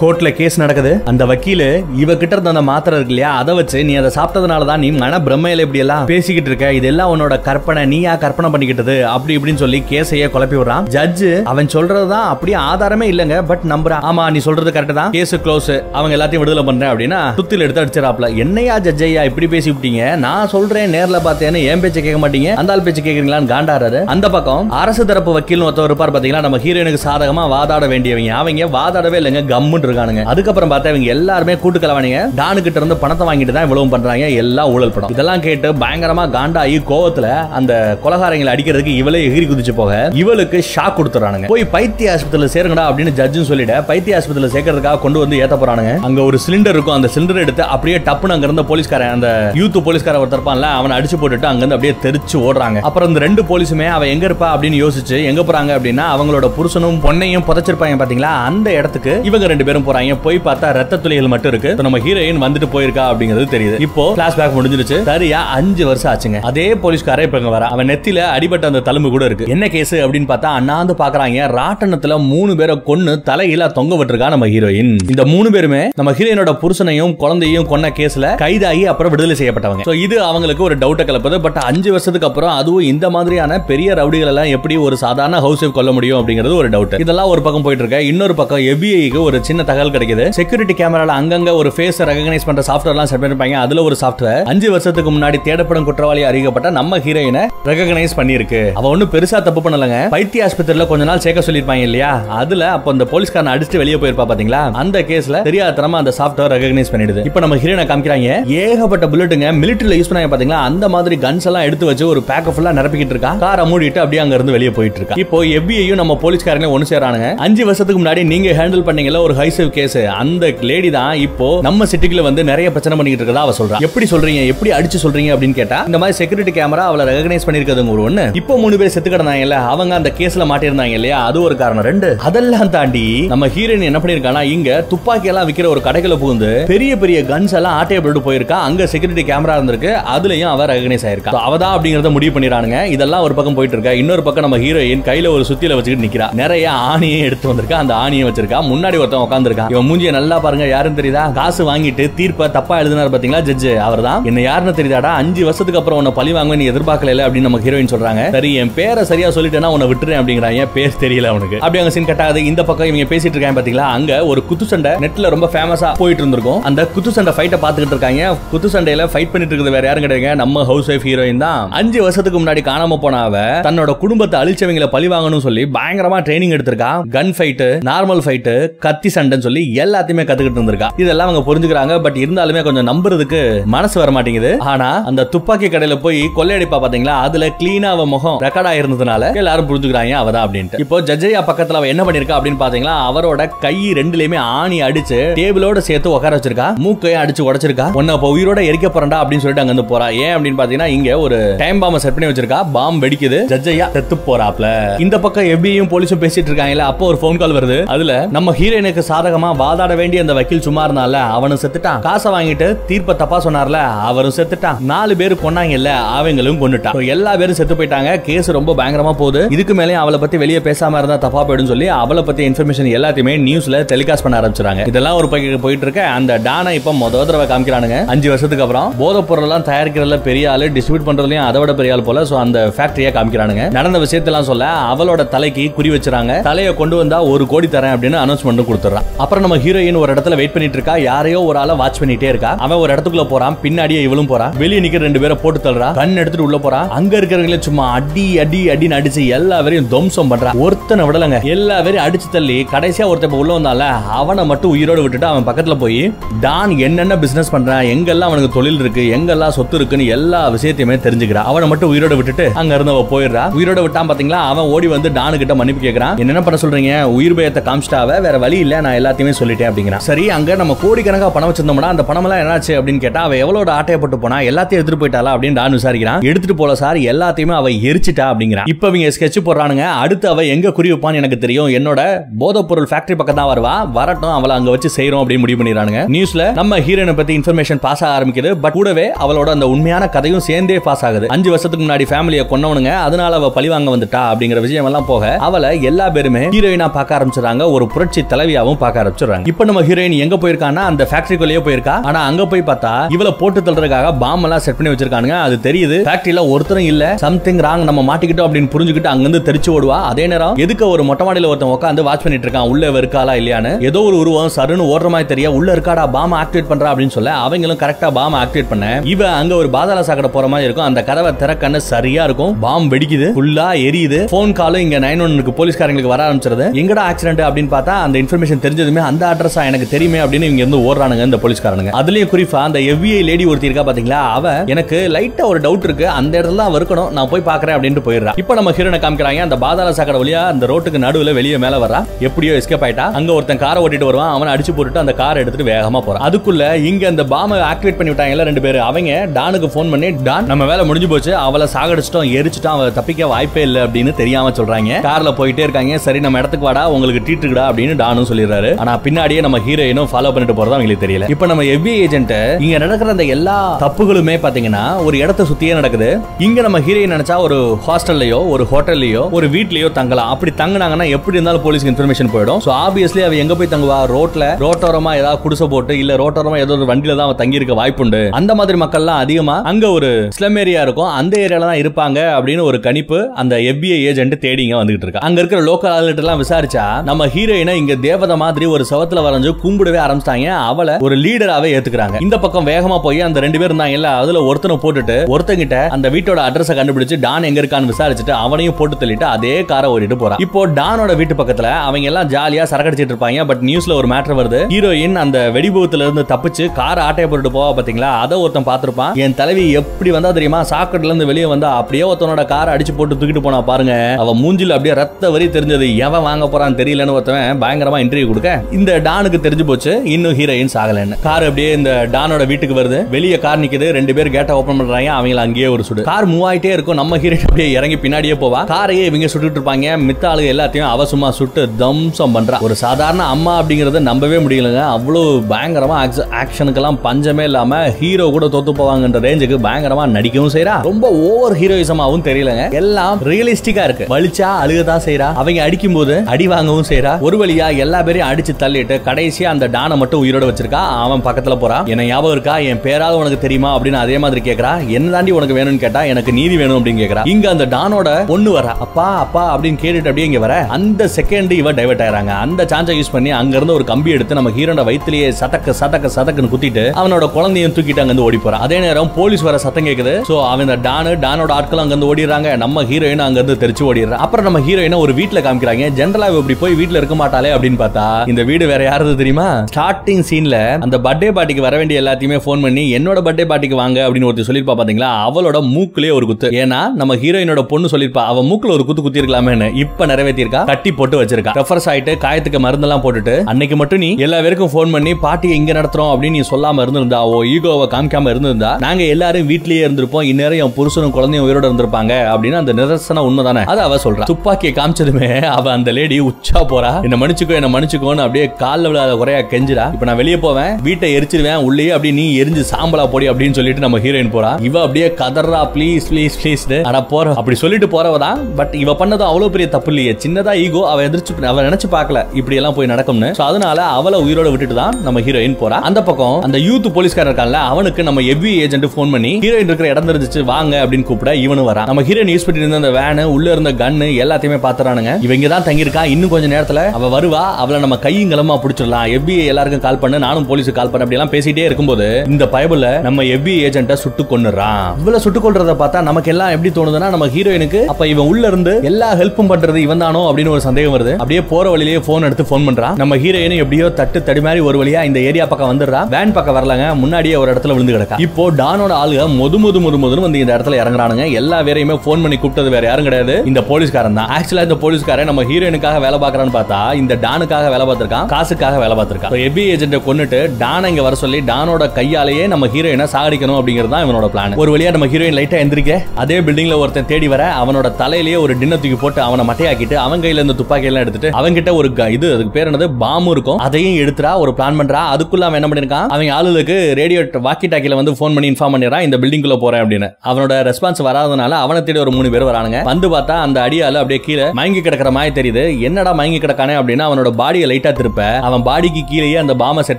கோர்ட்ல 0.00 0.30
கேஸ் 0.38 0.56
நடக்குது. 0.62 0.90
அந்த 1.10 1.26
வக்கீல் 1.26 1.64
இவகிட்ட 2.02 2.34
இருந்த 2.36 2.52
அந்த 2.54 2.62
மாத்திரை 2.62 2.96
இருக்கு 2.98 3.14
இல்லையா? 3.14 3.30
அதை 3.40 3.54
வச்சு 3.54 3.84
நீ 3.84 3.94
அதை 4.00 4.10
சாப்பிட்டதுனால 4.16 4.66
தான் 4.70 4.82
நீ 4.84 4.90
மன 4.90 5.18
பிரம்மையில 5.18 5.64
இப்படி 5.66 5.78
எல்லாம் 5.78 6.04
பேசிக்கிட்டு 6.06 6.50
இருக்க. 6.50 6.72
இதெல்லாம் 6.72 7.12
உன்னோட 7.14 7.40
கற்பனை. 7.40 7.82
நீயா 7.86 8.14
கற்பனை 8.24 8.50
பண்ணிக்கிட்டது? 8.52 8.96
அப்படி 9.14 9.36
இப்படின்னு 9.38 9.62
சொல்லி 9.62 9.82
கேஸையே 9.90 10.28
குழப்பி 10.34 10.56
விடுறான். 10.58 10.86
ஜட்ஜு 10.96 11.42
அவன் 11.42 11.66
சொல்றதுதான் 11.66 12.28
அப்படியே 12.32 12.58
ஆதாரமே 12.70 13.08
இல்லங்க 13.12 13.38
பட் 13.50 13.64
நம்புறான். 13.72 14.04
ஆமா 14.10 14.30
நீ 14.30 14.38
சொல்றது 14.38 14.72
கரெக்ட் 14.76 14.98
தான். 15.00 15.10
கேஸ் 15.10 15.34
க்ளோஸ் 15.34 15.70
அவங்க 15.92 16.12
எல்லாத்தையும் 16.18 16.44
விடுதலை 16.44 16.64
பண்றேன் 16.70 16.92
அப்படின்னா 16.92 17.20
சுத்தில 17.40 17.66
எடுத்து 17.66 17.84
அடிச்சிடாப்ல 17.84 18.30
என்னையா 18.44 18.78
ஜட்ஜ் 18.78 19.04
ஐயா 19.08 19.24
இப்படி 19.30 19.48
பேசி 19.56 19.70
விட்டீங்க? 19.70 20.16
நான் 20.26 20.52
சொல்றேன் 20.54 20.94
நேர்ல 20.96 21.20
பார்த்தேன்னு 21.28 21.64
என் 21.72 21.80
பேச்சு 21.80 22.02
கேட்க 22.02 22.20
மாட்டீங்க. 22.24 22.54
அந்த 22.54 22.72
ஆள் 22.72 22.84
பேச்சு 22.88 23.02
கேக்குறீங்களான்னு 23.02 23.52
காண்டாரு 23.54 24.04
அந்த 24.14 24.26
பக்கம் 24.36 24.70
அரசு 24.82 25.02
தரப்பு 25.06 25.32
வக்கீல் 25.32 25.66
ஒருத்தர் 25.68 25.90
இருப்பார் 25.90 26.14
பாத்தீங்கன்னா 26.14 26.44
நம்ம 26.46 26.58
ஹீரோயினுக்கு 26.64 27.04
சாதகமா 27.08 27.44
வாதாட 27.56 27.84
வேண்டியவங்க. 27.94 28.32
அவங்க 28.40 28.66
வாதாடவே 28.78 29.18
இல்லைங்க 29.20 29.42
கம்முன்னு 29.54 29.86
இருக்கானுங்க 29.88 30.24
அதுக்கப்புறம் 30.34 30.72
பார்த்தா 30.74 30.92
இவங்க 30.94 31.08
எல்லாருமே 31.16 31.56
கூட்டு 31.64 31.84
கலவானிங்க 31.84 32.20
டானு 32.40 32.64
கிட்ட 32.66 32.78
இருந்து 32.80 32.96
பணத்தை 33.04 33.26
வாங்கிட்டு 33.28 33.54
தான் 33.56 33.66
இவ்வளவு 33.68 33.92
பண்றாங்க. 33.94 34.26
எல்லாம் 34.42 34.70
ஊழல் 34.74 34.94
படம். 34.94 35.12
இதெல்லாம் 35.14 35.42
கேட்டு 35.46 35.68
பயங்கரமா 35.82 36.24
காண்டாகி 36.36 36.76
கோவத்துல 36.90 37.28
அந்த 37.58 37.72
கொலகாரங்களை 38.04 38.50
அடிக்கிறதுக்கு 38.54 38.94
இவளே 39.02 39.20
எகிரி 39.28 39.46
குதிச்சு 39.50 39.74
போக 39.80 39.92
இவளுக்கு 40.22 40.58
ஷாக் 40.72 40.96
கொடுத்துறானுங்க. 40.98 41.46
போய் 41.52 41.64
பைத்திய 41.74 42.12
ஆஸ்பத்திரியில் 42.14 42.52
சேருங்கடா 42.54 42.84
அப்படின்னு 42.90 43.14
ஜட்ஜும் 43.20 43.48
சொல்லிட 43.50 43.74
பைத்திய 43.90 44.18
ஆஸ்பத்திரியில் 44.18 44.54
சேர்க்கறதுக்காக 44.54 45.00
கொண்டு 45.04 45.22
வந்து 45.24 45.40
ஏத்த 45.44 45.58
போறானுங்க. 45.62 45.94
அங்க 46.08 46.20
ஒரு 46.28 46.38
சிலிண்டர் 46.46 46.76
இருக்கும். 46.76 46.96
அந்த 46.98 47.10
சிலிண்டர் 47.14 47.42
எடுத்து 47.44 47.64
அப்படியே 47.74 47.98
டப்புன்னு 48.08 48.36
அங்க 48.36 48.48
இருந்த 48.50 48.64
போலீஸ்காரன் 48.70 49.14
அந்த 49.16 49.28
யூத் 49.60 49.78
போலீஸ்கார 49.88 50.20
ஒருத்தர் 50.22 50.40
இருப்பான்ல 50.40 50.70
அவனை 50.78 50.96
அடிச்சு 50.98 51.18
போட்டுட்டு 51.22 51.50
அங்க 51.50 51.62
இருந்து 51.64 51.76
அப்படியே 51.76 51.94
தெரிச்சு 52.06 52.36
ஓடுறாங்க. 52.46 52.78
அப்புறம் 52.88 53.08
இந்த 53.10 53.20
ரெண்டு 53.26 53.42
போலீஸுமே 53.50 53.86
அவன் 53.96 54.12
எங்க 54.14 54.24
இருப்பா? 54.28 54.48
அப்படின்னு 54.54 54.78
யோசிச்சு 54.84 55.16
எங்க 55.30 55.42
போறாங்க? 55.48 55.70
அப்படின்னா 55.78 56.04
அவங்களோட 56.14 56.46
புருஷனும் 56.56 56.98
பொண்ணையும் 57.06 57.46
புதைச்சிருப்பாங்க 57.48 57.98
பாத்தீங்களா? 58.02 58.32
அந்த 58.48 58.68
இடத்துக்கு 58.78 59.12
இவங்க 59.28 59.46
ரெண்டு 59.52 59.66
பேரும் 59.68 59.77
பேரும் 59.84 59.88
போறாங்க. 59.88 60.16
போய் 60.22 60.40
பார்த்தா 60.44 60.72
ரத்த 60.72 60.98
துளிகள் 60.98 61.26
மட்டும் 61.26 61.52
இருக்கு. 61.52 61.82
நம்ம 61.82 61.98
ஹீரோயின் 61.98 62.42
வந்துட்டு 62.44 62.68
போயிருக்கா 62.72 63.04
அப்படிங்கிறது 63.10 63.46
தெரியுது. 63.54 63.80
இப்போ 63.80 64.04
பிளாஷ்பேக் 64.16 64.56
முடிஞ்சிருச்சு. 64.56 65.02
சரியா 65.02 65.40
அஞ்சு 65.58 65.86
வருஷம் 65.86 66.12
ஆச்சுங்க. 66.12 66.40
அதே 66.40 66.66
போலீஸ்காரே 66.74 67.22
இப்ப 67.22 67.38
இங்க 67.38 67.50
வர 67.50 67.66
அவன் 67.66 67.88
நெத்தில 67.88 68.18
அடிபட்ட 68.36 68.66
அந்த 68.70 68.82
தழும்பு 68.88 69.10
கூட 69.10 69.24
இருக்கு. 69.24 69.46
என்ன 69.48 69.68
கேஸ் 69.68 69.94
அப்படின்னு 69.94 70.30
பார்த்தா 70.32 70.52
அண்ணாந்து 70.58 70.94
பாக்குறாங்க. 70.98 71.46
ராட்டணத்துல 71.58 72.26
மூணு 72.26 72.56
பேரை 72.56 72.76
கொன்னு 72.86 73.22
தலையில 73.22 73.68
தொங்க 73.78 73.94
விட்டுருக்கா 73.94 74.28
நம்ம 74.28 74.46
ஹீரோயின் 74.46 74.92
இந்த 75.08 75.24
மூணு 75.24 75.50
பேருமே 75.50 75.82
நம்ம 75.94 76.12
ஹீரோயினோட 76.12 76.52
புருஷனையும் 76.62 77.16
குழந்தையும் 77.16 77.68
கொன்ன 77.68 77.92
கேஸ்ல 77.98 78.26
கைதாகி 78.44 78.82
அப்புறம் 78.92 79.12
விடுதலை 79.14 79.36
செய்யப்பட்டவங்க. 79.40 79.94
இது 80.06 80.22
அவங்களுக்கு 80.22 80.62
ஒரு 80.62 80.78
டவுட்டை 80.78 81.06
கலப்புது. 81.10 81.38
பட் 81.46 81.58
அஞ்சு 81.70 81.90
வருஷத்துக்கு 81.90 82.28
அப்புறம் 82.28 82.54
அதுவும் 82.60 82.86
இந்த 82.92 83.10
மாதிரியான 83.10 83.60
பெரிய 83.70 83.94
ரவுடிகள் 83.94 84.32
எல்லாம் 84.32 84.50
எப்படி 84.56 84.76
ஒரு 84.86 84.96
சாதாரண 84.96 85.40
ஹவுஸ் 85.40 85.64
ஒய்ஃப் 85.64 85.76
கொல்ல 85.78 85.92
முடியும் 85.92 86.20
அப்படிங்கிறது 86.20 86.54
ஒரு 86.62 86.68
டவுட் 86.68 87.00
இதெல்லாம் 87.00 87.28
ஒரு 87.28 87.42
பக்கம் 87.42 87.62
போயிட்டு 87.62 87.84
இருக்க. 87.84 88.02
இன்னொரு 88.10 88.34
பக்கம் 88.34 88.64
எபிஐக்கு 88.72 89.20
ஒரு 89.28 89.38
சின்ன 89.48 89.62
தகவல் 89.70 89.94
கிடைக்குது. 89.96 90.26
செக்யூரிட்டி 90.38 90.76
கேமரால 90.80 91.16
அங்கங்க 91.20 91.52
ஒரு 91.60 91.72
ஃபேஸ் 91.76 92.00
ரெகனைஸ் 92.10 92.46
பண்ற 92.48 92.62
சாஃப்ட்வேர்லாம் 92.70 93.10
செட் 93.12 93.22
பண்ணிருப்பாங்க. 93.22 93.56
அதுல 93.64 93.82
ஒரு 93.88 93.98
சாஃப்ட்வேர் 94.02 94.42
அஞ்சு 94.52 94.70
வருஷத்துக்கு 94.74 95.12
முன்னாடி 95.16 95.40
தேடப்படும் 95.48 95.86
குற்றவாளி 95.88 96.24
அறிவிக்கப்பட்ட 96.30 96.70
நம்ம 96.78 96.98
ஹீரோயினை 97.06 97.44
ரெகனைஸ் 97.70 98.16
பண்ணிருக்கு 98.18 98.62
அவ 98.80 98.88
ஒன்னும் 98.94 99.12
பெருசா 99.14 99.40
தப்பு 99.48 99.62
பண்ணலங்க. 99.66 99.96
பைத்திய 100.14 100.46
ஆஸ்பத்திரியில 100.48 100.86
கொஞ்ச 100.92 101.04
நாள் 101.10 101.22
சேர்க்க 101.24 101.46
சொல்லிருப்பாங்க 101.48 101.86
இல்லையா? 101.88 102.10
அதுல 102.40 102.70
அப்ப 102.76 102.92
அந்த 102.94 103.06
போலீஸ்காரன் 103.12 103.52
அடிச்சுட்டு 103.54 103.82
வெளியே 103.82 103.98
போயிருப்பா 104.02 104.26
பாத்தீங்களா? 104.30 104.62
அந்த 104.82 105.02
கேஸ்ல 105.10 105.42
தெரியாதனமா 105.48 105.98
அந்த 106.02 106.12
சாஃப்ட்வேர் 106.18 106.52
ரெகனைஸ் 106.56 106.92
பண்ணிடுது. 106.94 107.22
இப்போ 107.28 107.40
நம்ம 107.44 107.56
ஹீரோயினை 107.62 107.86
காமிக்கிறாங்க. 107.90 108.36
ஏகப்பட்ட 108.62 109.06
புல்லட்டுங்க 109.12 109.48
மிலிட்டரியில 109.62 109.98
யூஸ் 110.00 110.10
பண்ணாங்க 110.10 110.30
பாத்தீங்களா? 110.34 110.60
அந்த 110.70 110.88
மாதிரி 110.94 111.18
கன்ஸ் 111.24 111.46
எல்லாம் 111.50 111.66
எடுத்து 111.68 111.86
வச்சு 111.90 112.04
ஒரு 112.12 112.22
பேக்க 112.30 112.54
ஃபுல்லா 112.56 112.72
நிரப்பிக்கிட்டு 112.78 113.14
இருக்கா? 113.16 113.32
காரை 113.44 113.64
மூடிட்டு 113.70 114.02
அப்படியே 114.04 114.22
அங்க 114.24 114.36
இருந்து 114.38 114.54
வெளியே 114.56 114.72
போயிட்டு 114.78 115.00
இருக்கா? 115.00 115.18
இப்போ 115.24 115.38
எபிஐயும் 115.58 116.00
நம்ம 116.02 116.16
போலீஸ்காரங்களும் 116.24 116.74
ஒன்னு 116.76 116.90
சேரானுங்க. 116.92 117.28
அஞ்சு 117.46 117.64
வருஷத்துக்கு 117.68 118.02
முன்னாடி 118.02 118.24
நீங்க 118.32 118.50
ஹேண்டில் 118.60 118.86
பண்ணீங்கல்ல 118.88 119.20
ஒரு 119.26 119.36
ஹைசேவ் 119.58 119.68
கேஸ் 119.68 119.98
அந்த 119.98 120.54
லேடி 120.60 120.90
தான் 120.90 121.14
இப்போ 121.16 121.58
நம்ம 121.62 121.84
சிட்டிக்குள்ள 121.84 122.22
வந்து 122.22 122.44
நிறைய 122.44 122.68
பிரச்சனை 122.68 122.98
பண்ணிட்டு 122.98 123.24
இருக்கதா 123.24 123.42
அவ 123.44 123.54
சொல்றா. 123.58 123.78
எப்படி 123.78 124.06
சொல்றீங்க? 124.10 124.46
எப்படி 124.46 124.70
அடிச்சு 124.70 124.98
சொல்றீங்க? 125.02 125.30
அப்படின்னு 125.34 125.52
கேட்டா 125.52 125.82
இந்த 125.86 125.98
மாதிரி 125.98 126.16
செக்யூரிட்டி 126.16 126.60
கேமரா 126.60 126.84
அவளை 126.90 127.06
ரெகனைஸ் 127.06 127.46
பண்ணிருக்கிறது 127.46 127.90
ஒரு 127.90 128.02
ஒண்ணு. 128.10 128.36
இப்போ 128.36 128.58
மூணு 128.58 128.78
பேர் 128.78 128.88
செத்து 128.88 129.10
கிடந்தாங்கல்ல 129.10 129.50
அவங்க 129.50 129.94
அந்த 129.94 130.12
கேஸ்ல 130.18 130.46
மாட்டிருந்தாங்க 130.50 130.94
இல்லையா? 130.98 131.24
அது 131.24 131.42
ஒரு 131.42 131.56
காரணம். 131.56 131.82
ரெண்டு 131.82 132.16
அதெல்லாம் 132.18 132.70
தாண்டி 132.70 133.26
நம்ம 133.26 133.46
ஹீரோயின் 133.46 133.82
என்ன 133.82 133.98
பண்ணிருக்கானா 133.98 134.42
இங்க 134.42 134.84
துப்பாக்கி 134.88 135.28
எல்லாம் 135.28 135.52
விக்கிற 135.52 135.66
ஒரு 135.66 135.80
கடைக்குள்ள 135.84 136.16
புகுந்து 136.18 136.64
பெரிய 136.66 136.96
பெரிய 136.96 137.20
கன்ஸ் 137.22 137.54
எல்லாம் 137.54 137.76
ஆட்டையை 137.78 138.04
போட்டு 138.04 138.32
போயிருக்கா. 138.32 138.58
அங்க 138.68 138.86
செக்யூரிட்டி 138.86 139.32
கேமரா 139.32 139.56
இருந்திருக்கு. 139.58 139.92
அதுலயும் 140.16 140.54
அவ 140.54 140.66
ரெகனைஸ் 140.66 141.06
ஆயிருக்கா. 141.08 141.30
So, 141.30 141.40
அவதான் 141.48 141.74
அப்படிங்கறத 141.76 142.10
முடிவு 142.10 142.40
பண்ணிடுறானுங்க. 142.40 142.84
இதெல்லாம் 142.84 143.22
ஒரு 143.22 143.34
பக்கம் 143.34 143.54
போயிட்டு 143.54 143.76
இருக்கா. 143.76 143.92
இன்னொரு 143.92 144.22
பக்கம் 144.22 144.50
நம்ம 144.50 144.58
ஹீரோயின் 144.64 145.06
கையில 145.08 145.28
ஒரு 145.28 145.44
சுத்தியில 145.48 145.74
வச்சுக்கிட்டு 145.74 146.06
நிக்கிறா. 146.06 146.32
நிறைய 146.32 146.70
ஆணியை 146.70 147.18
எடுத்து 147.18 147.52
வந்திருக்கா. 147.52 147.72
அந்த 147.72 147.94
ஆணியை 147.94 148.24
வச்சிருக்கா. 148.28 148.56
முன்னாடி 148.72 148.96
ஒருத்தன் 148.98 149.20
உட்காந்துருக்கான் 149.38 149.72
இவன் 149.74 149.86
மூஞ்சியை 149.88 150.12
நல்லா 150.18 150.36
பாருங்க 150.44 150.66
யாரும் 150.74 150.98
தெரியுதா? 150.98 151.24
காசு 151.38 151.62
வாங்கிட்டு 151.70 152.04
தீர்ப்ப 152.18 152.48
தப்பா 152.56 152.74
எழுதினார் 152.82 153.12
பாத்தீங்களா 153.14 153.42
ஜட்ஜ்? 153.48 153.68
அவர்தான். 153.88 154.24
என்ன 154.30 154.44
யாருன்னு 154.48 154.74
தெரியுதாடா? 154.78 155.12
அஞ்சு 155.22 155.42
வருஷத்துக்கு 155.48 155.80
அப்புறம் 155.80 155.98
உன்னை 156.00 156.12
பழி 156.18 156.32
வாங்க 156.38 156.56
நீ 156.60 156.66
எதிர்பார்க்கல 156.72 157.24
அப்படின்னு 157.26 157.48
நம்ம 157.48 157.60
ஹீரோயின் 157.66 157.92
சொல்றாங்க. 157.94 158.22
சரி 158.36 158.50
என் 158.62 158.74
பேரை 158.78 159.02
சரியா 159.10 159.28
சொல்லிட்டேன்னா 159.36 159.70
உன்னை 159.74 159.88
விட்டுறேன் 159.92 160.20
அப்படிங்கிறாங்க 160.20 160.66
பேர் 160.76 160.98
தெரியல 161.04 161.32
அவனுக்கு. 161.32 161.58
அப்படி 161.64 161.80
அங்க 161.82 161.92
சீன் 161.96 162.10
கட்டாது 162.10 162.42
இந்த 162.50 162.62
பக்கம் 162.70 162.88
இவங்க 162.90 163.06
பேசிட்டு 163.12 163.34
இருக்காங்க 163.36 163.58
பாத்தீங்களா? 163.60 163.88
அங்க 163.98 164.12
ஒரு 164.30 164.40
குத்து 164.50 164.68
சண்டை 164.72 164.92
நெட்ல 165.04 165.32
ரொம்ப 165.34 165.48
ஃபேமஸா 165.54 165.90
போயிட்டு 166.02 166.22
இருந்திருக்கும். 166.24 166.60
அந்த 166.70 166.80
குத்து 166.96 167.12
சண்டை 167.18 167.34
ஃபைட்டை 167.38 167.60
பாத்துக்கிட்டு 167.64 167.96
இருக்காங்க. 167.96 168.22
குத்து 168.52 168.70
சண்டையில 168.74 169.06
ஃபைட் 169.12 169.32
பண்ணிட்டு 169.32 169.52
இருக்கிறது 169.54 169.76
வேற 169.76 169.86
யாரும் 169.90 170.06
கிடையாது 170.06 170.40
நம்ம 170.42 170.64
ஹவுஸ் 170.70 170.90
ஒய்ஃப் 170.92 171.06
ஹீரோயின் 171.10 171.44
தான். 171.46 171.60
அஞ்சு 171.80 171.98
வருஷத்துக்கு 172.06 172.40
முன்னாடி 172.42 172.62
காணாம 172.70 172.98
போனாவ 173.04 173.44
தன்னோட 173.68 173.90
குடும்பத்தை 174.04 174.36
அழிச்சவங்களை 174.42 174.88
பழி 174.96 175.08
வாங்கணும்னு 175.14 175.46
சொல்லி 175.48 175.64
பயங்கரமா 175.78 176.18
ட்ரைனிங் 176.28 176.54
எடுத்திருக்கா 176.56 176.92
கன் 177.16 177.32
ஃபைட்டு 177.38 177.68
நார்மல் 177.90 178.22
ஃபைட்டு 178.26 178.54
கத்தி 178.86 179.10
சண்டை. 179.16 179.27
சண்டைன்னு 179.28 179.46
சொல்லி 179.48 179.62
எல்லாத்தையுமே 179.74 180.24
கத்துக்கிட்டு 180.28 180.60
இருந்திருக்கா. 180.60 180.88
இதெல்லாம் 180.96 181.28
அவங்க 181.28 181.42
புரிஞ்சுக்கிறாங்க. 181.48 182.02
பட் 182.02 182.16
இருந்தாலுமே 182.16 182.62
கொஞ்சம் 182.62 182.88
நம்புறதுக்கு 182.90 183.64
மனசு 183.64 183.98
வர 183.98 184.10
மாட்டேங்குது. 184.10 184.58
ஆனா 184.58 185.04
அந்த 185.04 185.24
துப்பாக்கி 185.24 185.66
கடையில 185.66 186.00
போய் 186.00 186.20
கொள்ளையடிப்பா 186.36 186.78
பாத்தீங்களா? 186.84 187.16
அதுல 187.26 187.46
கிளீனா 187.58 187.90
அவ 187.94 188.06
முகம் 188.06 188.40
ரெக்கார்ட் 188.40 188.70
ஆயிருந்ததுனால 188.72 189.34
எல்லாரும் 189.34 189.68
புரிஞ்சுக்கிறாங்க 189.68 190.14
அவதான் 190.22 190.46
அப்படின்ட்டு. 190.46 190.80
இப்போ 190.80 191.00
ஜஜையா 191.00 191.42
பக்கத்துல 191.50 191.80
அவ 191.80 191.86
என்ன 191.86 192.04
பண்ணிருக்கா 192.04 192.36
அப்படின்னு 192.38 192.62
பாத்தீங்களா? 192.64 192.94
அவரோட 193.10 193.48
கை 193.60 193.76
ரெண்டுலயுமே 193.92 194.36
ஆணி 194.36 194.82
அடிச்சு 194.82 195.20
டேபிளோட 195.40 195.78
சேர்த்து 195.78 196.10
உட்கார 196.10 196.36
வச்சிருக்கா. 196.36 196.68
மூக்கையும் 196.76 197.22
அடிச்சு 197.22 197.42
உடைச்சிருக்கா. 197.48 197.92
உன்ன 197.92 198.12
இப்ப 198.12 198.36
உயிரோட 198.36 198.60
எரிக்க 198.70 198.86
போறா 198.88 199.06
அப்படின்னு 199.08 199.44
சொல்லிட்டு 199.44 199.64
அங்க 199.64 199.74
வந்து 199.74 199.88
போறா. 199.92 200.08
ஏன் 200.18 200.36
அப்படின்னு 200.36 200.60
பாத்தீங்கன்னா 200.60 200.84
இங்க 200.84 201.18
ஒரு 201.18 201.54
டைம் 201.58 201.82
பாம்ப 201.82 201.96
செட் 201.96 202.14
பண்ணி 202.14 202.32
வச்சிருக்கா. 202.32 202.70
பாம் 202.72 203.02
வெடிக்குது. 203.02 203.38
ஜஜையா 203.52 203.90
செத்து 203.90 204.16
போறாப்ல. 204.26 204.66
இந்த 205.00 205.18
பக்கம் 205.20 205.44
எபியும் 205.44 205.90
போலீஸும் 205.92 206.22
பேசிட்டு 206.24 206.50
இருக்காங்கல்ல. 206.50 206.86
அப்போ 206.92 207.06
ஒரு 207.06 207.16
போன் 207.16 207.36
கால் 207.36 207.52
வருது. 207.52 207.86
அதுல 207.86 208.26
நம்ம 208.30 208.52
ஹீரோயினுக்கு 208.52 209.02
சாதகமா 209.18 209.48
வாதாட 209.60 209.92
வேண்டிய 210.00 210.22
அந்த 210.22 210.34
வக்கீல் 210.38 210.64
சும்மா 210.66 210.82
இருந்தால 210.88 211.16
அவனும் 211.36 211.60
செத்துட்டான். 211.62 212.00
காசை 212.00 212.28
வாங்கிட்டு 212.34 212.66
தீர்ப்ப 212.88 213.14
தப்பா 213.22 213.38
சொன்னார்ல 213.44 213.78
அவரும் 214.08 214.34
செத்துட்டான். 214.36 214.78
நாலு 214.90 215.12
பேர் 215.20 215.34
கொன்னாங்கல்ல 215.44 215.92
அவங்களும் 216.18 216.60
கொண்டுட்டான் 216.60 217.06
எல்லா 217.14 217.32
பேரும் 217.40 217.58
செத்து 217.60 217.74
போயிட்டாங்க. 217.74 218.10
கேஸ் 218.26 218.48
ரொம்ப 218.58 218.74
பயங்கரமா 218.80 219.12
போகுது. 219.22 219.40
இதுக்கு 219.56 219.74
மேலே 219.80 219.94
அவளை 220.02 220.18
பத்தி 220.24 220.36
வெளியே 220.42 220.60
பேசாம 220.66 220.98
இருந்தா 221.00 221.16
தப்பா 221.24 221.42
போயிடும் 221.48 221.70
சொல்லி 221.72 221.88
அவளை 222.02 222.22
பத்தி 222.28 222.42
இன்ஃபர்மேஷன் 222.50 222.90
எல்லாத்தையுமே 222.98 223.34
நியூஸ்ல 223.46 223.80
டெலிகாஸ்ட் 223.92 224.24
பண்ண 224.26 224.40
ஆரம்பிச்சாங்க 224.40 224.86
இதெல்லாம் 224.92 225.18
ஒரு 225.20 225.28
பக்கம் 225.34 225.64
போயிட்டு 225.66 225.86
இருக்க 225.88 226.04
அந்த 226.18 226.38
டானா 226.46 226.72
இப்ப 226.80 226.94
முத 227.02 227.24
தடவை 227.24 227.46
காமிக்கிறானுங்க. 227.52 227.98
அஞ்சு 228.14 228.28
வருஷத்துக்கு 228.32 228.66
அப்புறம் 228.66 228.94
போதைப் 229.02 229.28
பொருள் 229.30 229.46
எல்லாம் 229.48 229.66
தயாரிக்கிறதுல 229.70 230.18
பெரிய 230.28 230.52
ஆளு 230.52 230.68
டிஸ்ட்ரிபியூட் 230.76 231.08
பண்றதுலயும் 231.10 231.46
அதை 231.48 231.60
விட 231.60 231.74
பெரிய 231.80 231.96
ஆள் 231.96 232.06
போல 232.10 232.22
சோ 232.30 232.36
அந்த 232.44 232.58
ஃபேக்டரியா 232.76 233.12
காமிக்கிறானுங்க. 233.18 233.66
நடந்த 233.78 233.98
விஷயத்தெல்லாம் 234.06 234.48
சொல்ல 234.52 234.72
அவளோட 234.94 235.28
தலைக்கு 235.34 235.66
குறி 235.78 235.90
வச்சுறாங்க. 235.96 236.40
தலையை 236.50 236.74
கொண்டு 236.82 236.96
வந்தா 237.02 237.20
ஒரு 237.34 237.46
கோடி 237.54 237.70
தரேன் 237.76 237.94
அப்படின்னு 237.96 238.22
அனௌன்ஸ்மெண்ட் 238.24 238.68
கொடுத்துறான் 238.70 239.07
அப்புறம் 239.16 239.44
நம்ம 239.44 239.64
ஹீரோயின் 239.64 239.98
ஒரு 239.98 240.14
இடத்துல 240.14 240.34
வெயிட் 240.34 240.52
பண்ணிட்டு 240.52 240.76
இருக்கா? 240.76 240.96
யாரையோ 240.96 241.42
ஒரு 241.42 241.58
ஆளை 241.58 241.76
வாட்ச் 241.76 242.02
பண்ணிட்டே 242.02 242.22
இருக்கா? 242.22 242.54
அவன் 242.54 242.78
ஒரு 242.78 242.94
இடத்துக்குள்ள 242.94 243.28
போறான் 243.28 243.56
பின்னாடியே 243.62 244.00
இவளும் 244.02 244.26
போறான். 244.26 244.52
வெளியே 244.58 244.80
நிக்கிற 244.80 244.98
ரெண்டு 244.98 245.20
பேரை 245.20 245.36
போட்டு 245.42 245.60
தள்ளுறா. 245.60 245.92
கண் 245.92 246.16
எடுத்துட்டு 246.16 246.42
உள்ள 246.42 246.58
போறான். 246.58 246.88
அங்க 246.88 247.18
இருக்கிறவங்களே 247.18 247.58
சும்மா 247.58 247.90
அடி 247.90 248.38
அடி 248.38 248.68
அடின்னு 248.68 248.98
அடிச்சு 248.98 249.22
எல்லாேரையும் 249.38 249.88
துவம்சம் 249.88 250.30
பண்றான் 250.32 250.58
ஒருத்தனை 250.58 251.08
விடலங்க. 251.08 251.40
எல்லாேரையும் 251.54 252.04
அடிச்சு 252.06 252.28
தள்ளி 252.32 252.66
கடைசியா 252.72 253.06
ஒருத்தன் 253.06 253.30
உள்ள 253.30 253.58
வந்தால 253.58 253.86
அவனை 254.10 254.44
மட்டும் 254.44 254.74
உயிரோட 254.74 255.02
விட்டுட்டு 255.02 255.26
அவன் 255.26 255.46
பக்கத்துல 255.46 255.78
போய் 255.78 256.12
டான் 256.40 256.78
என்னென்ன 256.78 257.18
பிசினஸ் 257.18 257.54
பண்றான் 257.54 257.84
எங்கெல்லாம் 257.94 258.30
அவனுக்கு 258.30 258.54
தொழில் 258.54 258.78
இருக்கு? 258.78 259.00
எங்கெல்லாம் 259.16 259.48
சொத்து 259.48 259.76
இருக்குன்னு 259.76 260.06
எல்லா 260.06 260.48
விஷயத்தையுமே 260.48 260.96
தெரிஞ்சுக்கிறான் 261.06 261.48
அவனை 261.50 261.68
மட்டும் 261.68 261.94
உயிரோட 261.94 262.16
விட்டுட்டு 262.16 262.50
அங்க 262.54 262.74
இருந்து 262.74 262.92
அவ 262.92 263.06
போயிடுறா. 263.10 263.44
உயிரோட 263.58 263.80
விட்டான் 263.80 264.10
பாத்தீங்களா? 264.10 264.40
அவன் 264.52 264.64
ஓடி 264.64 264.86
வந்து 264.86 265.08
டானு 265.08 265.36
கிட்ட 265.36 265.54
மன்னிப்பு 265.54 265.86
கேட்கறான் 265.86 266.16
என்ன 266.16 266.42
பண்ண 266.42 266.60
சொல்றீங்க? 266.62 267.02
உயிர் 267.02 267.34
பயத்தை 267.34 267.62
காமிச்சிட்டாவ? 267.62 268.20
வேற 268.20 268.38
வழி 268.38 268.58
இல்ல. 268.58 268.80
நான் 268.80 268.97
எல்லாத்தையுமே 269.00 269.34
சொல்லிட்டேன் 269.40 269.70
அப்படிங்கிறான். 269.70 270.04
சரி 270.08 270.24
அங்க 270.36 270.56
நம்ம 270.62 270.76
கோடிக்கணக்கா 270.84 271.30
பணம் 271.36 271.50
வச்சிருந்தோம்னா 271.50 271.92
அந்த 271.94 272.04
பணம் 272.10 272.26
எல்லாம் 272.28 272.42
என்னாச்சு 272.44 272.72
அப்படின்னு 272.78 273.02
கேட்டா 273.04 273.20
அவ 273.28 273.36
எவ்வளவு 273.36 273.72
ஆட்டையப்பட்டு 273.78 274.16
போனா 274.24 274.38
எல்லாத்தையும் 274.50 274.80
எடுத்துட்டு 274.80 275.00
போயிட்டாளா 275.02 275.32
அப்படின்னு 275.34 275.58
நான் 275.60 275.76
விசாரிக்கிறான். 275.78 276.20
எடுத்துட்டு 276.30 276.56
போல 276.60 276.74
சார் 276.82 276.98
எல்லாத்தையுமே 277.12 277.54
அவ 277.60 277.68
எரிச்சிட்டா 277.88 278.26
அப்படிங்கிறான். 278.32 278.68
இப்ப 278.74 278.88
இவங்க 278.88 279.12
ஸ்கெட்ச் 279.16 279.38
போடுறானுங்க. 279.46 279.84
அடுத்து 280.04 280.28
அவ 280.28 280.44
எங்க 280.54 280.72
குறி 280.78 280.92
வைப்பான்னு 280.92 281.20
எனக்கு 281.22 281.38
தெரியும். 281.44 281.68
என்னோட 281.78 282.00
போதைப்பொருள் 282.42 282.88
ஃபேக்டரி 282.90 283.16
பக்கம் 283.20 283.38
தான் 283.40 283.50
வருவா. 283.50 283.74
வரட்டும் 283.98 284.34
அவளை 284.38 284.56
அங்க 284.56 284.70
வச்சு 284.74 284.90
செய்யறோம் 284.96 285.22
அப்படின்னு 285.22 285.44
முடிவு 285.44 285.60
பண்ணிடுறானுங்க. 285.60 286.02
நியூஸ்ல 286.16 286.44
நம்ம 286.60 286.78
ஹீரோயினை 286.86 287.16
பத்தி 287.20 287.36
இன்ஃபர்மேஷன் 287.38 287.82
பாஸ் 287.86 288.04
ஆக 288.04 288.12
ஆரம்பிக்குது. 288.16 288.52
பட் 288.64 288.76
கூடவே 288.78 289.06
அவளோட 289.24 289.48
அந்த 289.56 289.68
உண்மையான 289.74 290.08
கதையும் 290.16 290.44
சேர்ந்தே 290.48 290.78
பாஸ் 290.88 291.04
ஆகுது. 291.08 291.28
அஞ்சு 291.36 291.50
வருஷத்துக்கு 291.54 291.86
முன்னாடி 291.86 292.06
ஃபேமிலியை 292.12 292.44
கொண்டவனுங்க 292.52 292.92
அதனால 293.06 293.34
அவ 293.40 293.50
பழிவாங்க 293.58 293.96
வந்துட்டா 293.96 294.22
அப்படிங்கிற 294.30 294.60
விஷயம் 294.66 294.88
எல்லாம் 294.90 295.08
போக 295.12 295.36
அவளை 295.48 295.70
எல்லா 295.90 296.08
பேருமே 296.16 296.44
ஹீரோயினா 296.56 296.88
பார்க்க 296.98 297.18
ஆரம்பிச்சிடறாங்க. 297.18 297.70
ஒரு 297.76 297.86
புரட்சி 297.94 298.22
தலைவியாவும் 298.32 298.80
பார்க்க 298.88 299.04
ஆரம்பிச்சிடுறாங்க. 299.04 299.46
இப்போ 299.52 299.64
நம்ம 299.70 299.82
ஹீரோயின் 299.90 300.18
எங்க 300.26 300.36
போயிருக்கானா 300.42 300.82
அந்த 300.90 301.08
ஃபேக்டரிக்குள்ளேயே 301.12 301.62
போயிருக்கா? 301.68 301.96
ஆனா 302.10 302.22
அங்க 302.32 302.46
போய் 302.52 302.68
பார்த்தா 302.72 302.92
இவளை 303.16 303.32
போட்டு 303.40 303.60
தள்ளுறதுக்காக 303.60 304.12
பாம் 304.24 304.44
எல்லாம் 304.46 304.62
செட் 304.66 304.76
பண்ணி 304.76 304.92
வச்சிருக்கானுங்க. 304.92 305.36
அது 305.46 305.56
தெரியுது. 305.66 305.96
ஃபேக்டரியில 306.06 306.42
ஒருத்தரும் 306.52 306.88
இல்ல. 306.92 307.04
சம்திங் 307.24 307.60
ராங் 307.66 307.84
நம்ம 307.88 308.00
மாட்டிக்கிட்டோம் 308.08 308.46
அப்படின்னு 308.48 308.70
புரிஞ்சுக்கிட்டு 308.74 309.10
அங்கிருந்து 309.12 309.40
தெரிச்சு 309.48 309.70
ஓடுவா. 309.76 309.98
அதே 310.12 310.26
நேரம் 310.32 310.56
எதுக்கு 310.64 310.84
ஒரு 310.88 311.02
மொட்டை 311.08 311.24
மாடியில 311.26 311.50
ஒருத்தன் 311.52 311.74
உட்காந்து 311.76 312.06
வாட்ச் 312.08 312.24
பண்ணிட்டு 312.24 312.46
இருக்கான்? 312.46 312.68
உள்ள 312.72 312.90
இருக்காளா 313.00 313.34
இல்லையான்னு. 313.40 313.72
ஏதோ 313.88 314.02
ஒரு 314.08 314.16
உருவம் 314.22 314.52
சருன்னு 314.56 314.86
ஓடுற 314.92 315.08
மாதிரி 315.14 315.28
தெரிய 315.32 315.52
உள்ள 315.58 315.68
இருக்காடா 315.76 316.04
பாம் 316.16 316.36
ஆக்டிவேட் 316.42 316.70
பண்றா 316.70 316.90
அப்படின்னு 316.92 317.14
சொல்ல 317.16 317.34
அவங்களும் 317.44 317.80
கரெக்டா 317.82 318.10
பாம் 318.18 318.38
ஆக்டிவேட் 318.42 318.70
பண்ண 318.72 318.86
இவ 319.14 319.28
அங்க 319.40 319.54
ஒரு 319.54 319.70
பாதாள 319.76 320.02
சாக்கடை 320.08 320.30
போற 320.36 320.46
மாதிரி 320.52 320.66
இருக்கும். 320.68 320.88
அந்த 320.88 321.02
கதவை 321.08 321.32
திறக்கன்னு 321.42 321.80
சரியா 321.92 322.24
இருக்கும். 322.28 322.52
பாம் 322.60 322.88
வெடிக்குது. 322.92 323.28
ஃபுல்லா 323.36 323.68
எரியுது. 323.88 324.20
போன் 324.34 324.52
காலும் 324.60 324.84
இங்க 324.86 324.98
நைன் 325.06 325.24
ஒன்னுக்கு 325.26 325.54
போலீஸ்காரங்களுக்கு 325.60 326.14
வர 326.14 326.22
ஆரம்பிச்சிருது. 326.28 326.66
எங்கடா 326.82 327.04
ஆக்சிடென்ட் 327.10 327.42
அப்படின்னு 327.48 327.72
பார்த்தா 327.74 327.94
அந்த 328.06 328.16
இன்ஃபர்மேஷன் 328.22 328.62
தெரிஞ்சு 328.64 328.77
தெரிஞ்சதுமே 328.78 329.02
அந்த 329.10 329.24
அட்ரஸா 329.32 329.62
எனக்கு 329.64 329.88
தெரியுமே 329.88 330.18
அப்படின்னு 330.18 330.48
இவங்க 330.48 330.62
இருந்து 330.64 330.80
ஓடுறானுங்க 330.88 331.24
இந்த 331.28 331.40
போலீஸ்காரனுங்க. 331.44 331.92
அதுலயும் 332.00 332.32
குறிப்பா 332.32 332.58
அந்த 332.68 332.78
எவ்விஐ 332.78 333.20
லேடி 333.28 333.44
ஒருத்தி 333.44 333.68
இருக்கா 333.70 333.84
பாத்தீங்களா? 333.90 334.20
அவ 334.38 334.52
எனக்கு 334.74 334.98
லைட்டா 335.16 335.44
ஒரு 335.52 335.60
டவுட் 335.60 335.86
இருக்கு. 335.88 336.08
அந்த 336.18 336.32
இடத்துல 336.40 336.60
தான் 336.60 336.70
அவ 336.70 336.78
இருக்கணும். 336.80 337.10
நான் 337.10 337.28
போய் 337.32 337.46
பாக்குறேன் 337.50 337.76
அப்படின்ட்டு 337.76 338.04
போயிடுறா. 338.08 338.32
இப்போ 338.42 338.54
நம்ம 338.54 338.70
ஹீரோனை 338.78 339.00
காமிக்கிறாங்க. 339.04 339.42
அந்த 339.46 339.56
பாதாள 339.64 339.92
சாக்கடை 339.98 340.20
வழியா 340.22 340.42
அந்த 340.52 340.66
ரோட்டுக்கு 340.72 341.04
நடுவுல 341.06 341.32
வெளியே 341.38 341.58
மேல 341.64 341.76
வரா 341.84 342.00
எப்படியோ 342.28 342.52
எஸ்கேப் 342.60 342.84
ஆயிட்டா. 342.86 343.06
அங்க 343.20 343.32
ஒருத்தன் 343.38 343.62
காரை 343.64 343.82
ஓட்டிட்டு 343.84 344.08
வருவான். 344.10 344.32
அவனை 344.36 344.52
அடிச்சு 344.54 344.74
போட்டுட்டு 344.76 345.02
அந்த 345.04 345.14
காரை 345.22 345.42
எடுத்துட்டு 345.42 345.70
வேகமா 345.72 346.02
போறான். 346.06 346.24
அதுக்குள்ள 346.28 346.62
இங்க 346.90 347.06
அந்த 347.12 347.24
பாம 347.34 347.60
ஆக்டிவேட் 347.72 347.98
பண்ணி 348.00 348.12
விட்டாங்கல்ல 348.12 348.48
ரெண்டு 348.50 348.64
பேர். 348.66 348.78
அவங்க 348.88 349.12
டானுக்கு 349.38 349.70
ஃபோன் 349.74 349.92
பண்ணி 349.94 350.10
டான் 350.28 350.50
நம்ம 350.52 350.66
வேலை 350.72 350.84
முடிஞ்சு 350.90 351.10
போச்சு. 351.14 351.32
அவளை 351.46 351.68
சாகடிச்சிட்டோம் 351.76 352.30
எரிச்சிட்டோம். 352.38 352.76
அவளை 352.76 352.92
தப்பிக்க 352.98 353.26
வாய்ப்பே 353.34 353.62
இல்லை 353.68 353.82
அப்படின்னு 353.86 354.14
தெரியாம 354.22 354.52
சொல்றாங்க. 354.60 355.00
கார்ல 355.08 355.32
போயிட்டே 355.40 355.64
இருக்காங்க. 355.66 355.98
சரி 356.06 356.20
நம்ம 356.26 356.42
இடத்துக்கு 356.42 356.68
வாடா. 356.68 356.84
உங்களுக்கு 356.96 357.24
ட்ரீட் 357.26 357.44
இருக்குடா 357.44 357.66
அப்படின்னு 357.70 357.96
டானும் 358.02 358.28
சொல்லிடுறாரு. 358.30 358.67
போறாரு 358.68 358.80
ஆனா 358.82 358.92
பின்னாடியே 359.06 359.40
நம்ம 359.46 359.58
ஹீரோயினும் 359.66 360.08
ஃபாலோ 360.10 360.30
பண்ணிட்டு 360.34 360.56
போறது 360.58 360.76
அவங்களுக்கு 360.76 361.04
தெரியல. 361.04 361.28
இப்போ 361.34 361.46
நம்ம 361.50 361.62
எவ்வி 361.74 361.92
ஏஜென்ட் 362.04 362.34
இங்க 362.64 362.78
நடக்கிற 362.84 363.10
அந்த 363.16 363.24
எல்லா 363.36 363.56
தப்புகளுமே 363.84 364.34
பாத்தீங்கன்னா 364.44 364.84
ஒரு 365.06 365.16
இடத்த 365.24 365.46
சுத்தியே 365.50 365.74
நடக்குது. 365.80 366.08
இங்க 366.46 366.58
நம்ம 366.66 366.78
ஹீரோயின் 366.86 367.14
நினைச்சா 367.16 367.36
ஒரு 367.46 367.58
ஹாஸ்டல்லையோ 367.86 368.40
ஒரு 368.54 368.64
ஹோட்டல்லையோ 368.72 369.22
ஒரு 369.38 369.46
வீட்லயோ 369.56 369.88
தங்கலாம். 369.98 370.30
அப்படி 370.34 370.52
தங்குனாங்கன்னா 370.62 371.06
எப்படி 371.16 371.36
இருந்தாலும் 371.38 371.64
போலீஸ்க்கு 371.66 371.92
இன்ஃபர்மேஷன் 371.94 372.32
போயிடும். 372.34 372.62
சோ 372.66 372.72
ஆப்வியஸ்லி 372.86 373.24
அவ 373.28 373.36
எங்க 373.44 373.54
போய் 373.60 373.72
தங்குவா? 373.74 373.98
ரோட்ல 374.14 374.44
ரோட்டோரமா 374.64 375.12
ஏதாவது 375.20 375.42
குடிசை 375.44 375.68
போட்டு 375.74 375.92
இல்ல 376.02 376.12
ரோட்டோரமா 376.22 376.58
ஏதோ 376.64 376.74
ஒரு 376.78 376.88
வண்டியில 376.92 377.16
தான் 377.18 377.26
அவன் 377.28 377.40
தங்கி 377.42 377.60
இருக்க 377.60 377.74
வாய்ப்புண்டு 377.80 378.22
அந்த 378.40 378.52
மாதிரி 378.60 378.78
மக்கள்லாம் 378.84 379.22
அதிகமா 379.24 379.56
அங்க 379.72 379.84
ஒரு 379.96 380.10
ஸ்லம் 380.36 380.58
ஏரியா 380.62 380.80
இருக்கும். 380.86 381.10
அந்த 381.20 381.34
ஏரியால 381.44 381.68
தான் 381.70 381.80
இருப்பாங்க 381.82 382.18
அப்படின்னு 382.36 382.62
ஒரு 382.70 382.78
கணிப்பு 382.86 383.18
அந்த 383.42 383.54
எஃபிஐ 383.70 383.98
ஏஜென்ட் 384.10 384.36
தேடிங்க 384.44 384.76
வந்துகிட்டு 384.80 385.06
இருக்கா. 385.06 385.24
அங்க 385.28 385.38
இருக்கிற 385.42 385.60
லோக்கல் 385.70 385.94
ஆளுகிட்ட 385.96 386.24
எல்லாம் 386.24 386.40
விசாரிச்சா 386.42 386.84
நம்ம 387.08 387.26
ஹீரோயினை 387.34 387.74
இங்க 387.82 387.94
தேவதமா 388.06 388.47
மாதிரி 388.48 388.68
ஒரு 388.74 388.86
சவத்துல 388.90 389.26
வரைஞ்சு 389.28 389.52
கும்பிடவே 389.64 390.00
ஆரம்பிச்சிட்டாங்க. 390.06 390.50
அவளை 390.70 390.96
ஒரு 391.06 391.16
லீடராவே 391.24 391.70
ஏத்துக்கிறாங்க. 391.76 392.22
இந்த 392.26 392.36
பக்கம் 392.44 392.68
வேகமா 392.72 392.98
போய் 393.06 393.26
அந்த 393.28 393.38
ரெண்டு 393.44 393.58
பேர் 393.60 393.72
இருந்தாங்கல்ல 393.72 394.10
அதுல 394.22 394.42
ஒருத்தனை 394.50 394.76
போட்டுட்டு 394.82 395.16
ஒருத்தங்கிட்ட 395.34 395.78
அந்த 395.96 396.06
வீட்டோட 396.14 396.40
அட்ரஸ 396.48 396.74
கண்டுபிடிச்சு 396.78 397.16
டான் 397.24 397.46
எங்க 397.48 397.60
இருக்கான்னு 397.62 397.92
விசாரிச்சுட்டு 397.92 398.34
அவனையும் 398.44 398.76
போட்டு 398.78 398.96
தள்ளிட்டு 399.00 399.26
அதே 399.34 399.54
காரை 399.70 399.88
ஓடிட்டு 399.94 400.16
போறான். 400.22 400.40
இப்போ 400.46 400.60
டானோட 400.78 401.12
வீட்டு 401.20 401.34
பக்கத்துல 401.40 401.68
அவங்க 401.88 402.06
எல்லாம் 402.10 402.30
ஜாலியா 402.34 402.64
சரக்கடிச்சிட்டு 402.72 403.14
இருப்பாங்க. 403.14 403.46
பட் 403.50 403.62
நியூஸ்ல 403.68 403.92
ஒரு 404.00 404.08
மேட்டர் 404.12 404.38
வருது. 404.40 404.60
ஹீரோயின் 404.74 405.16
அந்த 405.24 405.38
வெடிபூத்துல 405.56 406.06
இருந்து 406.06 406.24
தப்பிச்சு 406.32 406.66
காரை 406.80 407.02
ஆட்டையை 407.08 407.28
போட்டு 407.32 407.52
போவா 407.56 407.70
பாத்தீங்களா? 407.78 408.10
அதை 408.24 408.38
ஒருத்தன் 408.44 408.68
பார்த்திருப்பான். 408.70 409.14
என் 409.24 409.36
தலைவி 409.40 409.64
எப்படி 409.80 410.10
வந்தா 410.16 410.30
தெரியுமா? 410.38 410.60
சாக்கெட்ல 410.72 411.10
இருந்து 411.12 411.28
வெளியே 411.30 411.46
வந்தா 411.54 411.70
அப்படியே 411.80 412.04
ஒருத்தனோட 412.10 412.44
காரை 412.54 412.74
அடிச்சு 412.74 412.94
போட்டு 412.96 413.18
தூக்கிட்டு 413.20 413.44
போனா 413.46 413.60
பாருங்க. 413.70 413.94
அவன் 414.24 414.40
மூஞ்சில 414.44 414.76
அப்படியே 414.78 414.96
ரத்த 415.02 415.30
வரி 415.36 415.48
தெரிஞ்சது. 415.58 415.88
எவன் 416.06 416.26
வாங்க 416.28 416.44
போறான்னு 416.52 416.78
தெரியலன்னு 416.82 417.16
ஒருத்தவன் 417.18 417.62
பயங்கரமா 417.64 417.98
இன்டர்வியூ 418.04 418.28
கொடுக்க. 418.38 418.76
இந்த 418.76 418.92
டானுக்கு 418.98 419.38
தெரிஞ்சு 419.44 419.64
போச்சு. 419.64 419.92
இன்னும் 420.14 420.36
ஹீரோயின் 420.38 420.72
சாகலன்னு 420.74 421.16
கார் 421.22 421.42
அப்படியே 421.42 421.70
இந்த 421.72 421.90
டானோட 422.12 422.46
வீட்டுக்கு 422.46 422.74
வருது. 422.80 422.98
வெளியே 423.08 423.38
கார் 423.38 423.60
நிக்குது. 423.60 423.86
ரெண்டு 423.98 424.12
பேர் 424.14 424.30
கேட்டை 424.30 424.54
ஓபன் 424.56 424.76
பண்றாங்க. 424.76 425.10
அவங்கள 425.18 425.40
அங்கேயே 425.44 425.66
ஒரு 425.66 425.84
சுடு. 425.88 426.02
கார் 426.02 426.28
மூவ் 426.28 426.46
ஆயிட்டே 426.50 426.72
இருக்கும். 426.76 426.98
நம்ம 427.00 427.18
ஹீரோயின் 427.18 427.46
அப்படியே 427.48 427.68
இறங்கி 427.78 427.96
பின்னாடியே 427.96 428.36
போவா. 428.42 428.60
காரையே 428.74 429.04
இவங்க 429.10 429.28
சுட்டுட்டு 429.34 429.58
இருப்பாங்க. 429.58 429.86
மித்த 430.08 430.24
ஆளுங்க 430.32 430.50
எல்லாத்தையும் 430.54 430.90
அவசமா 430.94 431.30
சுட்டு 431.38 431.62
தம்சம் 431.78 432.34
பண்றா. 432.36 432.58
ஒரு 432.60 432.74
சாதாரண 432.84 433.22
அம்மா 433.34 433.54
அப்படிங்கறத 433.62 434.00
நம்பவே 434.10 434.38
முடியலங்க. 434.46 434.82
அவ்வளவு 434.96 435.42
பயங்கரமா 435.50 435.96
ஆக்ஷனுக்கெல்லாம் 436.42 436.98
பஞ்சமே 437.02 437.44
இல்லாம 437.44 437.80
ஹீரோ 438.00 438.28
கூட 438.36 438.46
தோத்து 438.46 438.74
போவாங்கன்ற 438.80 439.20
ரேஞ்சுக்கு 439.28 439.58
பயங்கரமா 439.66 440.06
நடிக்கவும் 440.16 440.54
செய்யறா 440.56 440.76
ரொம்ப 440.82 441.06
ஓவர் 441.28 441.56
ஹீரோயிசமாவும் 441.60 442.26
தெரியலங்க. 442.28 442.64
எல்லாம் 442.82 443.20
ரியலிஸ்டிக்கா 443.30 443.84
இருக்கு. 443.88 444.06
வலிச்சா 444.14 444.48
அழுகதான் 444.64 445.04
செய்யறா 445.08 445.28
அவங்க 445.42 445.62
அடிக்கும் 445.62 445.96
போது 445.98 446.14
அடி 446.34 446.46
வாங்கவும் 446.48 446.88
செய்யறா 446.88 447.12
ஒரு 447.26 447.36
வழியா 447.40 447.66
எல்லா 447.84 448.02
பேரையும் 448.02 448.27
அடிச்சு 448.30 448.54
தள்ளிட்டு 448.62 448.96
கடைசியா 449.08 449.48
அந்த 449.54 449.68
டானை 449.68 449.96
மட்டும் 449.96 450.22
உயிரோட 450.24 450.44
வச்சிருக்கா? 450.50 450.82
அவன் 451.04 451.24
பக்கத்துல 451.28 451.56
போறான் 451.56 451.86
என்ன 451.86 452.04
ஞாபகம் 452.04 452.32
இருக்கா? 452.32 452.56
என் 452.70 452.80
பேராவது 452.80 453.18
உனக்கு 453.18 453.38
தெரியுமா? 453.38 453.70
அப்படின்னு 453.76 454.00
அதே 454.04 454.18
மாதிரி 454.18 454.40
கேக்குறா. 454.50 454.88
என்ன 454.88 455.10
தாண்டி 455.10 455.30
உனக்கு 455.30 455.56
வேணும்னு 455.58 455.82
கேட்டா 455.84 456.02
எனக்கு 456.02 456.32
நீதி 456.32 456.56
வேணும் 456.56 456.78
அப்படின்னு 456.78 457.02
கேக்குறா. 457.02 457.26
இங்க 457.28 457.50
அந்த 457.50 457.66
டானோட 457.66 458.26
பொண்ணு 458.26 458.50
வர. 458.50 458.68
அப்பா 458.86 459.18
அப்பா 459.18 459.56
அப்படின்னு 459.56 459.80
கேட்டுட்டு 459.84 460.10
அப்படியே 460.12 460.26
இங்க 460.26 460.38
வர. 460.38 460.54
அந்த 460.76 461.10
செகண்ட் 461.16 461.50
இவ 461.50 461.72
டைவர்ட் 461.72 462.02
ஆயிராங்க 462.06 462.32
அந்த 462.44 462.64
சான்ஸை 462.64 462.96
யூஸ் 462.98 463.12
பண்ணி 463.12 463.30
அங்க 463.30 463.56
இருந்து 463.56 463.74
ஒரு 463.74 463.84
கம்பி 463.84 464.10
எடுத்து 464.10 464.38
நம்ம 464.40 464.50
ஹீரோட 464.50 464.84
வயிற்றுலயே 464.88 465.28
சதக்க 465.40 465.74
சதக்க 465.80 466.10
சதக்குன்னு 466.16 466.52
குத்திட்டு 466.54 466.84
அவனோட 467.00 467.30
குழந்தையும் 467.36 467.72
தூக்கிட்டு 467.72 468.02
அங்க 468.04 468.12
இருந்து 468.12 468.22
ஓடி 468.22 468.36
போறான் 468.36 468.60
அதே 468.60 468.78
நேரம் 468.78 469.10
போலீஸ் 469.14 469.40
வர 469.40 469.58
சத்தம் 469.58 469.86
கேக்குது. 469.86 470.14
சோ 470.28 470.36
அவன் 470.48 470.66
இந்த 470.68 470.76
டானு 470.88 471.12
டானோட 471.24 471.50
ஆட்கள் 471.58 471.78
அங்க 471.78 471.94
இருந்து 471.94 472.10
ஓடிடுறாங்க. 472.14 472.56
நம்ம 472.56 472.82
ஹீரோயின் 472.82 473.24
அங்க 473.26 473.40
இருந்து 473.40 473.58
தெரிச்சு 473.64 473.84
ஓடிடுறான் 473.90 474.24
அப்புறம் 474.26 474.46
நம்ம 474.48 474.60
ஹீரோயினை 474.68 474.96
ஒரு 474.96 475.14
வீட்ல 475.14 475.40
காமிக்கிறாங்க. 475.40 475.90
ஜென்ரலா 476.00 476.28
இப்படி 476.38 476.58
போய் 476.60 476.74
வீட்ல 476.74 477.00
இருக்க 477.00 477.14
மாட்டாளே? 477.14 477.52
அப்படின்னு 477.56 477.80
பார்த்தா 477.84 478.04
இந்த 478.32 478.42
வீடு 478.48 478.64
வேற 478.70 478.82
யாரது 478.84 479.12
தெரியுமா? 479.20 479.46
ஸ்டார்டிங் 479.70 480.24
சீன்ல 480.28 480.56
அந்த 480.84 480.96
பர்த்டே 481.06 481.30
பார்ட்டிக்கு 481.36 481.66
வர 481.66 481.76
வேண்டிய 481.80 482.00
எல்லாத்தையுமே 482.02 482.38
ஃபோன் 482.44 482.62
பண்ணி 482.64 482.84
என்னோட 482.98 483.18
பர்த்டே 483.26 483.46
பார்ட்டிக்கு 483.50 483.78
வாங்க 483.82 483.98
அப்படின்னு 484.06 484.28
ஒருத்தர் 484.28 484.48
சொல்லிருப்பா 484.48 484.76
பாத்தீங்களா? 484.80 485.10
அவளோட 485.28 485.60
மூக்குலயே 485.74 486.12
ஒரு 486.18 486.26
குத்து. 486.30 486.48
ஏன்னா 486.62 486.80
நம்ம 487.00 487.16
ஹீரோயினோட 487.22 487.62
பொண்ணு 487.72 487.92
சொல்லிருப்பா 487.92 488.24
அவ 488.32 488.42
மூக்குல 488.50 488.74
ஒரு 488.76 488.86
குத்து 488.88 489.04
குத்தி 489.06 489.22
இருக்கலாமேன்னு 489.22 489.68
இப்ப 489.84 490.06
நிறைவேற்றிருக்கா 490.12 490.62
கட்டி 490.72 490.92
போட்டு 490.98 491.20
வச்சிருக்கா. 491.22 491.54
ரெஃபர்ஸ் 491.60 491.88
ஆயிட்டு 491.92 492.14
காயத்துக்கு 492.24 492.60
மருந்தெல்லாம் 492.66 493.04
போட்டுட்டு 493.04 493.34
அன்னைக்கு 493.52 493.78
மட்டும் 493.82 494.02
நீ 494.04 494.10
எல்லா 494.26 494.40
பேருக்கும் 494.46 494.72
ஃபோன் 494.74 494.94
பண்ணி 494.96 495.14
பாட்டி 495.26 495.50
எங்க 495.58 495.72
நடத்துறோம் 495.78 496.12
அப்படின்னு 496.12 496.38
நீ 496.38 496.44
சொல்லாம 496.52 496.82
இருந்திருந்தா 496.84 497.20
ஓ 497.32 497.36
ஈகோவை 497.54 497.86
காமிக்காம 497.94 498.30
இருந்திருந்தா 498.34 498.72
நாங்க 498.86 499.02
எல்லாரும் 499.14 499.48
வீட்லயே 499.50 499.82
இருந்திருப்போம் 499.86 500.26
இந்நேரம் 500.30 500.60
என் 500.64 500.76
புருஷனும் 500.78 501.14
குழந்தையும் 501.16 501.46
உயிரோட 501.46 501.64
இருந்திருப்பாங்க 501.68 502.12
அப்படின்னு 502.32 502.60
அந்த 502.60 502.72
நிதர்சன 502.78 503.24
உண்மைதானே 503.28 503.62
அதை 503.72 503.82
அவ 503.86 503.96
சொல்றா. 504.04 504.24
துப்பாக்கியை 504.32 504.72
காமிச்சதுமே 504.78 505.28
அவ 505.56 505.64
அந்த 505.76 505.90
லேடி 505.98 506.16
உச்சா 506.30 506.60
போறா. 506.72 506.92
என்ன 507.06 507.16
மன்னிச்சுக்கோ 507.20 507.54
என்ன 507.58 507.68
மன்னிச்சுக்கோ 507.74 508.07
மன்னிச்சுக்கோன்னு 508.08 508.24
அப்படியே 508.26 508.46
கால்ல 508.62 508.90
விழாத 508.92 509.12
குறையா 509.20 509.40
கெஞ்சிரா 509.52 509.86
இப்ப 509.94 510.06
நான் 510.08 510.20
வெளியே 510.20 510.38
போவேன் 510.46 510.72
வீட்டை 510.88 511.08
எரிச்சிருவேன் 511.18 511.62
உள்ளே 511.68 511.86
அப்படியே 511.94 512.14
நீ 512.20 512.26
எரிஞ்சு 512.42 512.62
சாம்பலா 512.72 513.04
போடி 513.14 513.26
அப்படின்னு 513.32 513.56
சொல்லிட்டு 513.58 513.84
நம்ம 513.86 513.98
ஹீரோயின் 514.04 514.32
போறா. 514.36 514.50
இவ 514.68 514.76
அப்படியே 514.86 515.08
கதறா 515.20 515.62
ப்ளீஸ் 515.74 516.06
ப்ளீஸ் 516.12 516.36
ப்ளீஸ் 516.42 516.64
ஆனா 516.90 517.00
போற 517.12 517.34
அப்படி 517.40 517.56
சொல்லிட்டு 517.62 517.88
போறவ 517.94 518.18
தான் 518.26 518.38
பட் 518.60 518.74
இவ 518.82 518.94
பண்ணது 519.02 519.24
அவ்வளவு 519.30 519.52
பெரிய 519.54 519.68
தப்பு 519.74 519.90
இல்லையே. 519.92 520.12
சின்னதா 520.24 520.52
ஈகோ 520.64 520.82
அவ 520.92 521.02
எதிர்த்து 521.08 521.46
அவ 521.52 521.62
நினைச்சு 521.68 521.88
பார்க்கல 521.96 522.18
இப்படி 522.40 522.58
எல்லாம் 522.60 522.76
போய் 522.78 522.90
நடக்கும்னு. 522.92 523.30
அதனால 523.48 523.78
அவளை 523.98 524.18
உயிரோட 524.26 524.48
விட்டுட்டு 524.52 524.76
தான் 524.82 524.96
நம்ம 525.06 525.18
ஹீரோயின் 525.26 525.58
போறா. 525.62 525.78
அந்த 525.88 526.00
பக்கம் 526.08 526.36
அந்த 526.48 526.58
யூத் 526.68 526.88
போலீஸ்காரர் 526.96 527.30
இருக்கான்ல 527.30 527.60
அவனுக்கு 527.72 528.00
நம்ம 528.08 528.22
எவ்வி 528.34 528.52
ஏஜென்ட் 528.64 528.88
ஃபோன் 528.94 529.12
பண்ணி 529.14 529.32
ஹீரோயின் 529.44 529.70
இருக்கிற 529.70 529.88
இடம் 529.92 530.08
தெரிஞ்சிச்சு 530.10 530.40
வாங்க 530.52 530.74
அப்படின்னு 530.84 531.08
கூப்பிட 531.10 531.30
இவனும் 531.44 531.68
வரா 531.70 531.84
நம்ம 531.90 532.02
ஹீரோயின் 532.08 532.32
யூஸ் 532.34 532.46
பண்ணிட்டு 532.46 532.66
இருந்த 532.66 532.80
அந்த 532.82 532.92
வேனு 532.98 533.24
உள்ள 533.36 533.46
இருந்த 533.54 533.72
கன்னு 533.82 534.08
எல்லாத்தையுமே 534.24 534.58
பாத்துறானுங்க. 534.66 535.12
இவங்க 535.26 535.48
தான் 535.54 535.66
தங்கியிருக்கா 535.68 536.04
இன்னும் 536.14 536.32
கொஞ்ச 536.34 536.46
நேரத்துல 536.54 536.82
அவ 536.98 537.08
வருவா 537.16 537.42
அவளை 537.62 537.78
நம்ம 537.84 537.97
கையுங்களமா 538.06 538.56
பிடிச்சிடலாம். 538.64 539.06
எவ்வி 539.18 539.36
எல்லாருக்கும் 539.52 539.84
கால் 539.86 540.02
பண்ணு 540.04 540.24
நானும் 540.26 540.48
போலீஸுக்கு 540.50 540.78
கால் 540.80 540.92
பண்ண 540.92 541.04
அப்படிலாம் 541.04 541.16
எல்லாம் 541.18 541.34
பேசிட்டே 541.34 541.64
இருக்கும்போது 541.68 542.06
இந்த 542.34 542.44
பயபுல 542.54 542.86
நம்ம 543.06 543.24
எஃபிஐ 543.34 543.58
ஏஜென்ட்டை 543.68 543.96
சுட்டு 544.02 544.22
கொண்டுறான் 544.32 544.84
இவ்வளவு 545.00 545.22
சுட்டு 545.24 545.40
கொள்றத 545.44 545.74
பார்த்தா 545.82 546.00
நமக்கு 546.08 546.30
எல்லாம் 546.32 546.52
எப்படி 546.56 546.70
தோணுதுன்னா 546.78 547.08
நம்ம 547.14 547.26
ஹீரோயினுக்கு 547.34 547.80
அப்ப 547.92 548.06
இவன் 548.12 548.28
உள்ள 548.32 548.44
இருந்து 548.52 548.72
எல்லா 548.90 549.08
ஹெல்ப்பும் 549.20 549.50
பண்றது 549.52 549.78
இவன் 549.86 550.02
தானோ 550.04 550.22
அப்படின்னு 550.30 550.52
ஒரு 550.56 550.62
சந்தேகம் 550.66 550.94
வருது. 550.96 551.12
அப்படியே 551.22 551.42
போற 551.52 551.64
வழியிலேயே 551.74 552.00
போன் 552.08 552.26
எடுத்து 552.28 552.46
போன் 552.50 552.66
பண்றான். 552.68 552.96
நம்ம 553.02 553.16
ஹீரோயினும் 553.24 553.62
எப்படியோ 553.64 553.88
தட்டு 554.00 554.20
தடி 554.28 554.42
மாதிரி 554.46 554.62
ஒரு 554.68 554.78
வழியா 554.82 555.02
இந்த 555.08 555.18
ஏரியா 555.30 555.46
பக்கம் 555.52 555.70
வந்துடுறா. 555.72 556.02
வேன் 556.14 556.34
பக்கம் 556.38 556.56
வரலங்க 556.58 556.86
முன்னாடியே 557.02 557.36
ஒரு 557.42 557.52
இடத்துல 557.54 557.74
விழுந்து 557.76 557.96
கிடக்கா. 557.96 558.18
இப்போ 558.26 558.44
டானோட 558.60 558.92
ஆளுக 559.02 559.26
முது 559.40 559.58
முது 559.64 559.80
முது 559.86 559.98
முதுன்னு 560.04 560.26
வந்து 560.26 560.42
இந்த 560.44 560.52
இடத்துல 560.56 560.78
இறங்குறானுங்க. 560.82 561.26
எல்லா 561.40 561.60
வேறையுமே 561.68 561.96
போன் 562.06 562.22
பண்ணி 562.24 562.38
கூப்பிட்டது 562.42 562.74
வேற 562.76 562.86
யாரும் 562.90 563.08
கிடையாது. 563.08 563.36
இந்த 563.52 563.62
போலீஸ்காரன் 563.70 564.18
தான். 564.20 564.30
ஆக்சுவலா 564.38 564.66
இந்த 564.68 564.78
போலீஸ்காரன் 564.84 565.30
நம்ம 565.32 565.44
ஹீரோயினுக்காக 565.50 566.00
வேலை 566.06 566.18
பாக்குறான்னு 566.24 566.56
பார்த்தா 566.58 566.80
இந்த 567.02 567.16
டானுக்காக 567.26 567.70
வேலை 567.74 567.86
பார்த்திருக்கான் 567.88 568.28
காசுக்காக 568.34 568.78
வேலை 568.84 568.96
பார்த்திருக்கான். 569.00 569.34
எபி 569.48 569.64
ஏஜென்ட்டை 569.74 570.00
கொண்டுட்டு 570.08 570.40
டானை 570.62 570.90
இங்க 570.94 571.04
வர 571.08 571.16
சொல்லி 571.24 571.40
டானோட 571.50 571.86
கையாலேயே 571.98 572.46
நம்ம 572.54 572.70
ஹீரோயினை 572.76 573.08
சாகடிக்கணும் 573.14 573.58
அப்படிங்கிறது 573.60 573.94
தான் 573.96 574.06
இவனோட 574.06 574.28
பிளான் 574.34 574.58
ஒரு 574.64 574.72
வழியா 574.76 574.92
நம்ம 574.96 575.10
ஹீரோயின் 575.14 575.38
லைட்டா 575.40 575.62
எந்திரிக்க 575.64 576.00
அதே 576.24 576.38
பில்டிங்ல 576.48 576.78
ஒருத்தன் 576.82 577.10
தேடி 577.12 577.30
வர 577.34 577.44
அவனோட 577.62 577.90
தலையிலேயே 578.02 578.38
ஒரு 578.44 578.52
டின்னர் 578.62 578.82
தூக்கி 578.84 579.00
போட்டு 579.04 579.22
அவனை 579.28 579.44
மட்டையாக்கிட்டு 579.50 579.98
அவன் 580.06 580.22
கையில 580.24 580.40
இருந்து 580.40 580.58
துப்பாக்கி 580.60 580.90
எல்லாம் 580.90 581.04
எடுத்துட்டு 581.04 581.34
அவன்கிட்ட 581.38 581.70
ஒரு 581.80 581.86
இது 582.16 582.26
அதுக்கு 582.34 582.52
பேர் 582.54 582.68
என்னது? 582.70 582.86
பாம்பு 583.02 583.30
இருக்கும். 583.34 583.58
அதையும் 583.66 583.96
எடுத்துறா 584.02 584.30
ஒரு 584.42 584.50
பிளான் 584.58 584.78
பண்றா. 584.80 585.00
அதுக்குள்ள 585.14 585.46
அவன் 585.46 585.58
என்ன 585.60 585.68
பண்ணிருக்கான்? 585.70 586.06
அவன் 586.14 586.30
ஆளுக்கு 586.36 586.76
ரேடியோ 587.00 587.20
வாக்கி 587.46 587.66
டாக்கில 587.72 587.96
வந்து 588.00 588.12
ஃபோன் 588.18 588.34
பண்ணி 588.36 588.50
இன்ஃபார்ம் 588.52 588.74
பண்ணிடுறான் 588.74 589.04
இந்த 589.06 589.16
பில்டிங்குள்ள 589.22 589.56
போறேன் 589.64 589.82
அப்படின்னு. 589.82 590.08
அவனோட 590.30 590.54
ரெஸ்பான்ஸ் 590.68 591.00
வராதனால 591.08 591.58
அவனை 591.64 591.80
தேடி 591.88 592.00
ஒரு 592.04 592.12
மூணு 592.16 592.30
பேர் 592.34 592.46
வரானுங்க. 592.50 592.80
வந்து 592.90 593.08
பார்த்தா 593.14 593.36
அந்த 593.46 593.58
அடியால 593.66 594.00
அப்படியே 594.02 594.20
கீழே 594.26 594.46
மயங்கி 594.58 594.82
கிடக்கிற 594.86 595.10
மாதிரி 595.16 595.34
தெரியுது. 595.40 595.64
என்னடா 595.88 596.12
மயங்கி 596.20 596.40
கிடக்கானே 596.44 596.76
அப்படின்னா 596.80 597.06
அவனோட 597.08 597.32
பாடியை 597.42 597.68
லைட்டா 597.78 597.90
திருப்ப 597.98 598.22
அவன் 598.48 598.62
பாடிக்கு 598.68 599.02
கீழேயே 599.10 599.36
அந்த 599.42 599.54
பாம்பை 599.62 599.82
செட் 599.88 599.98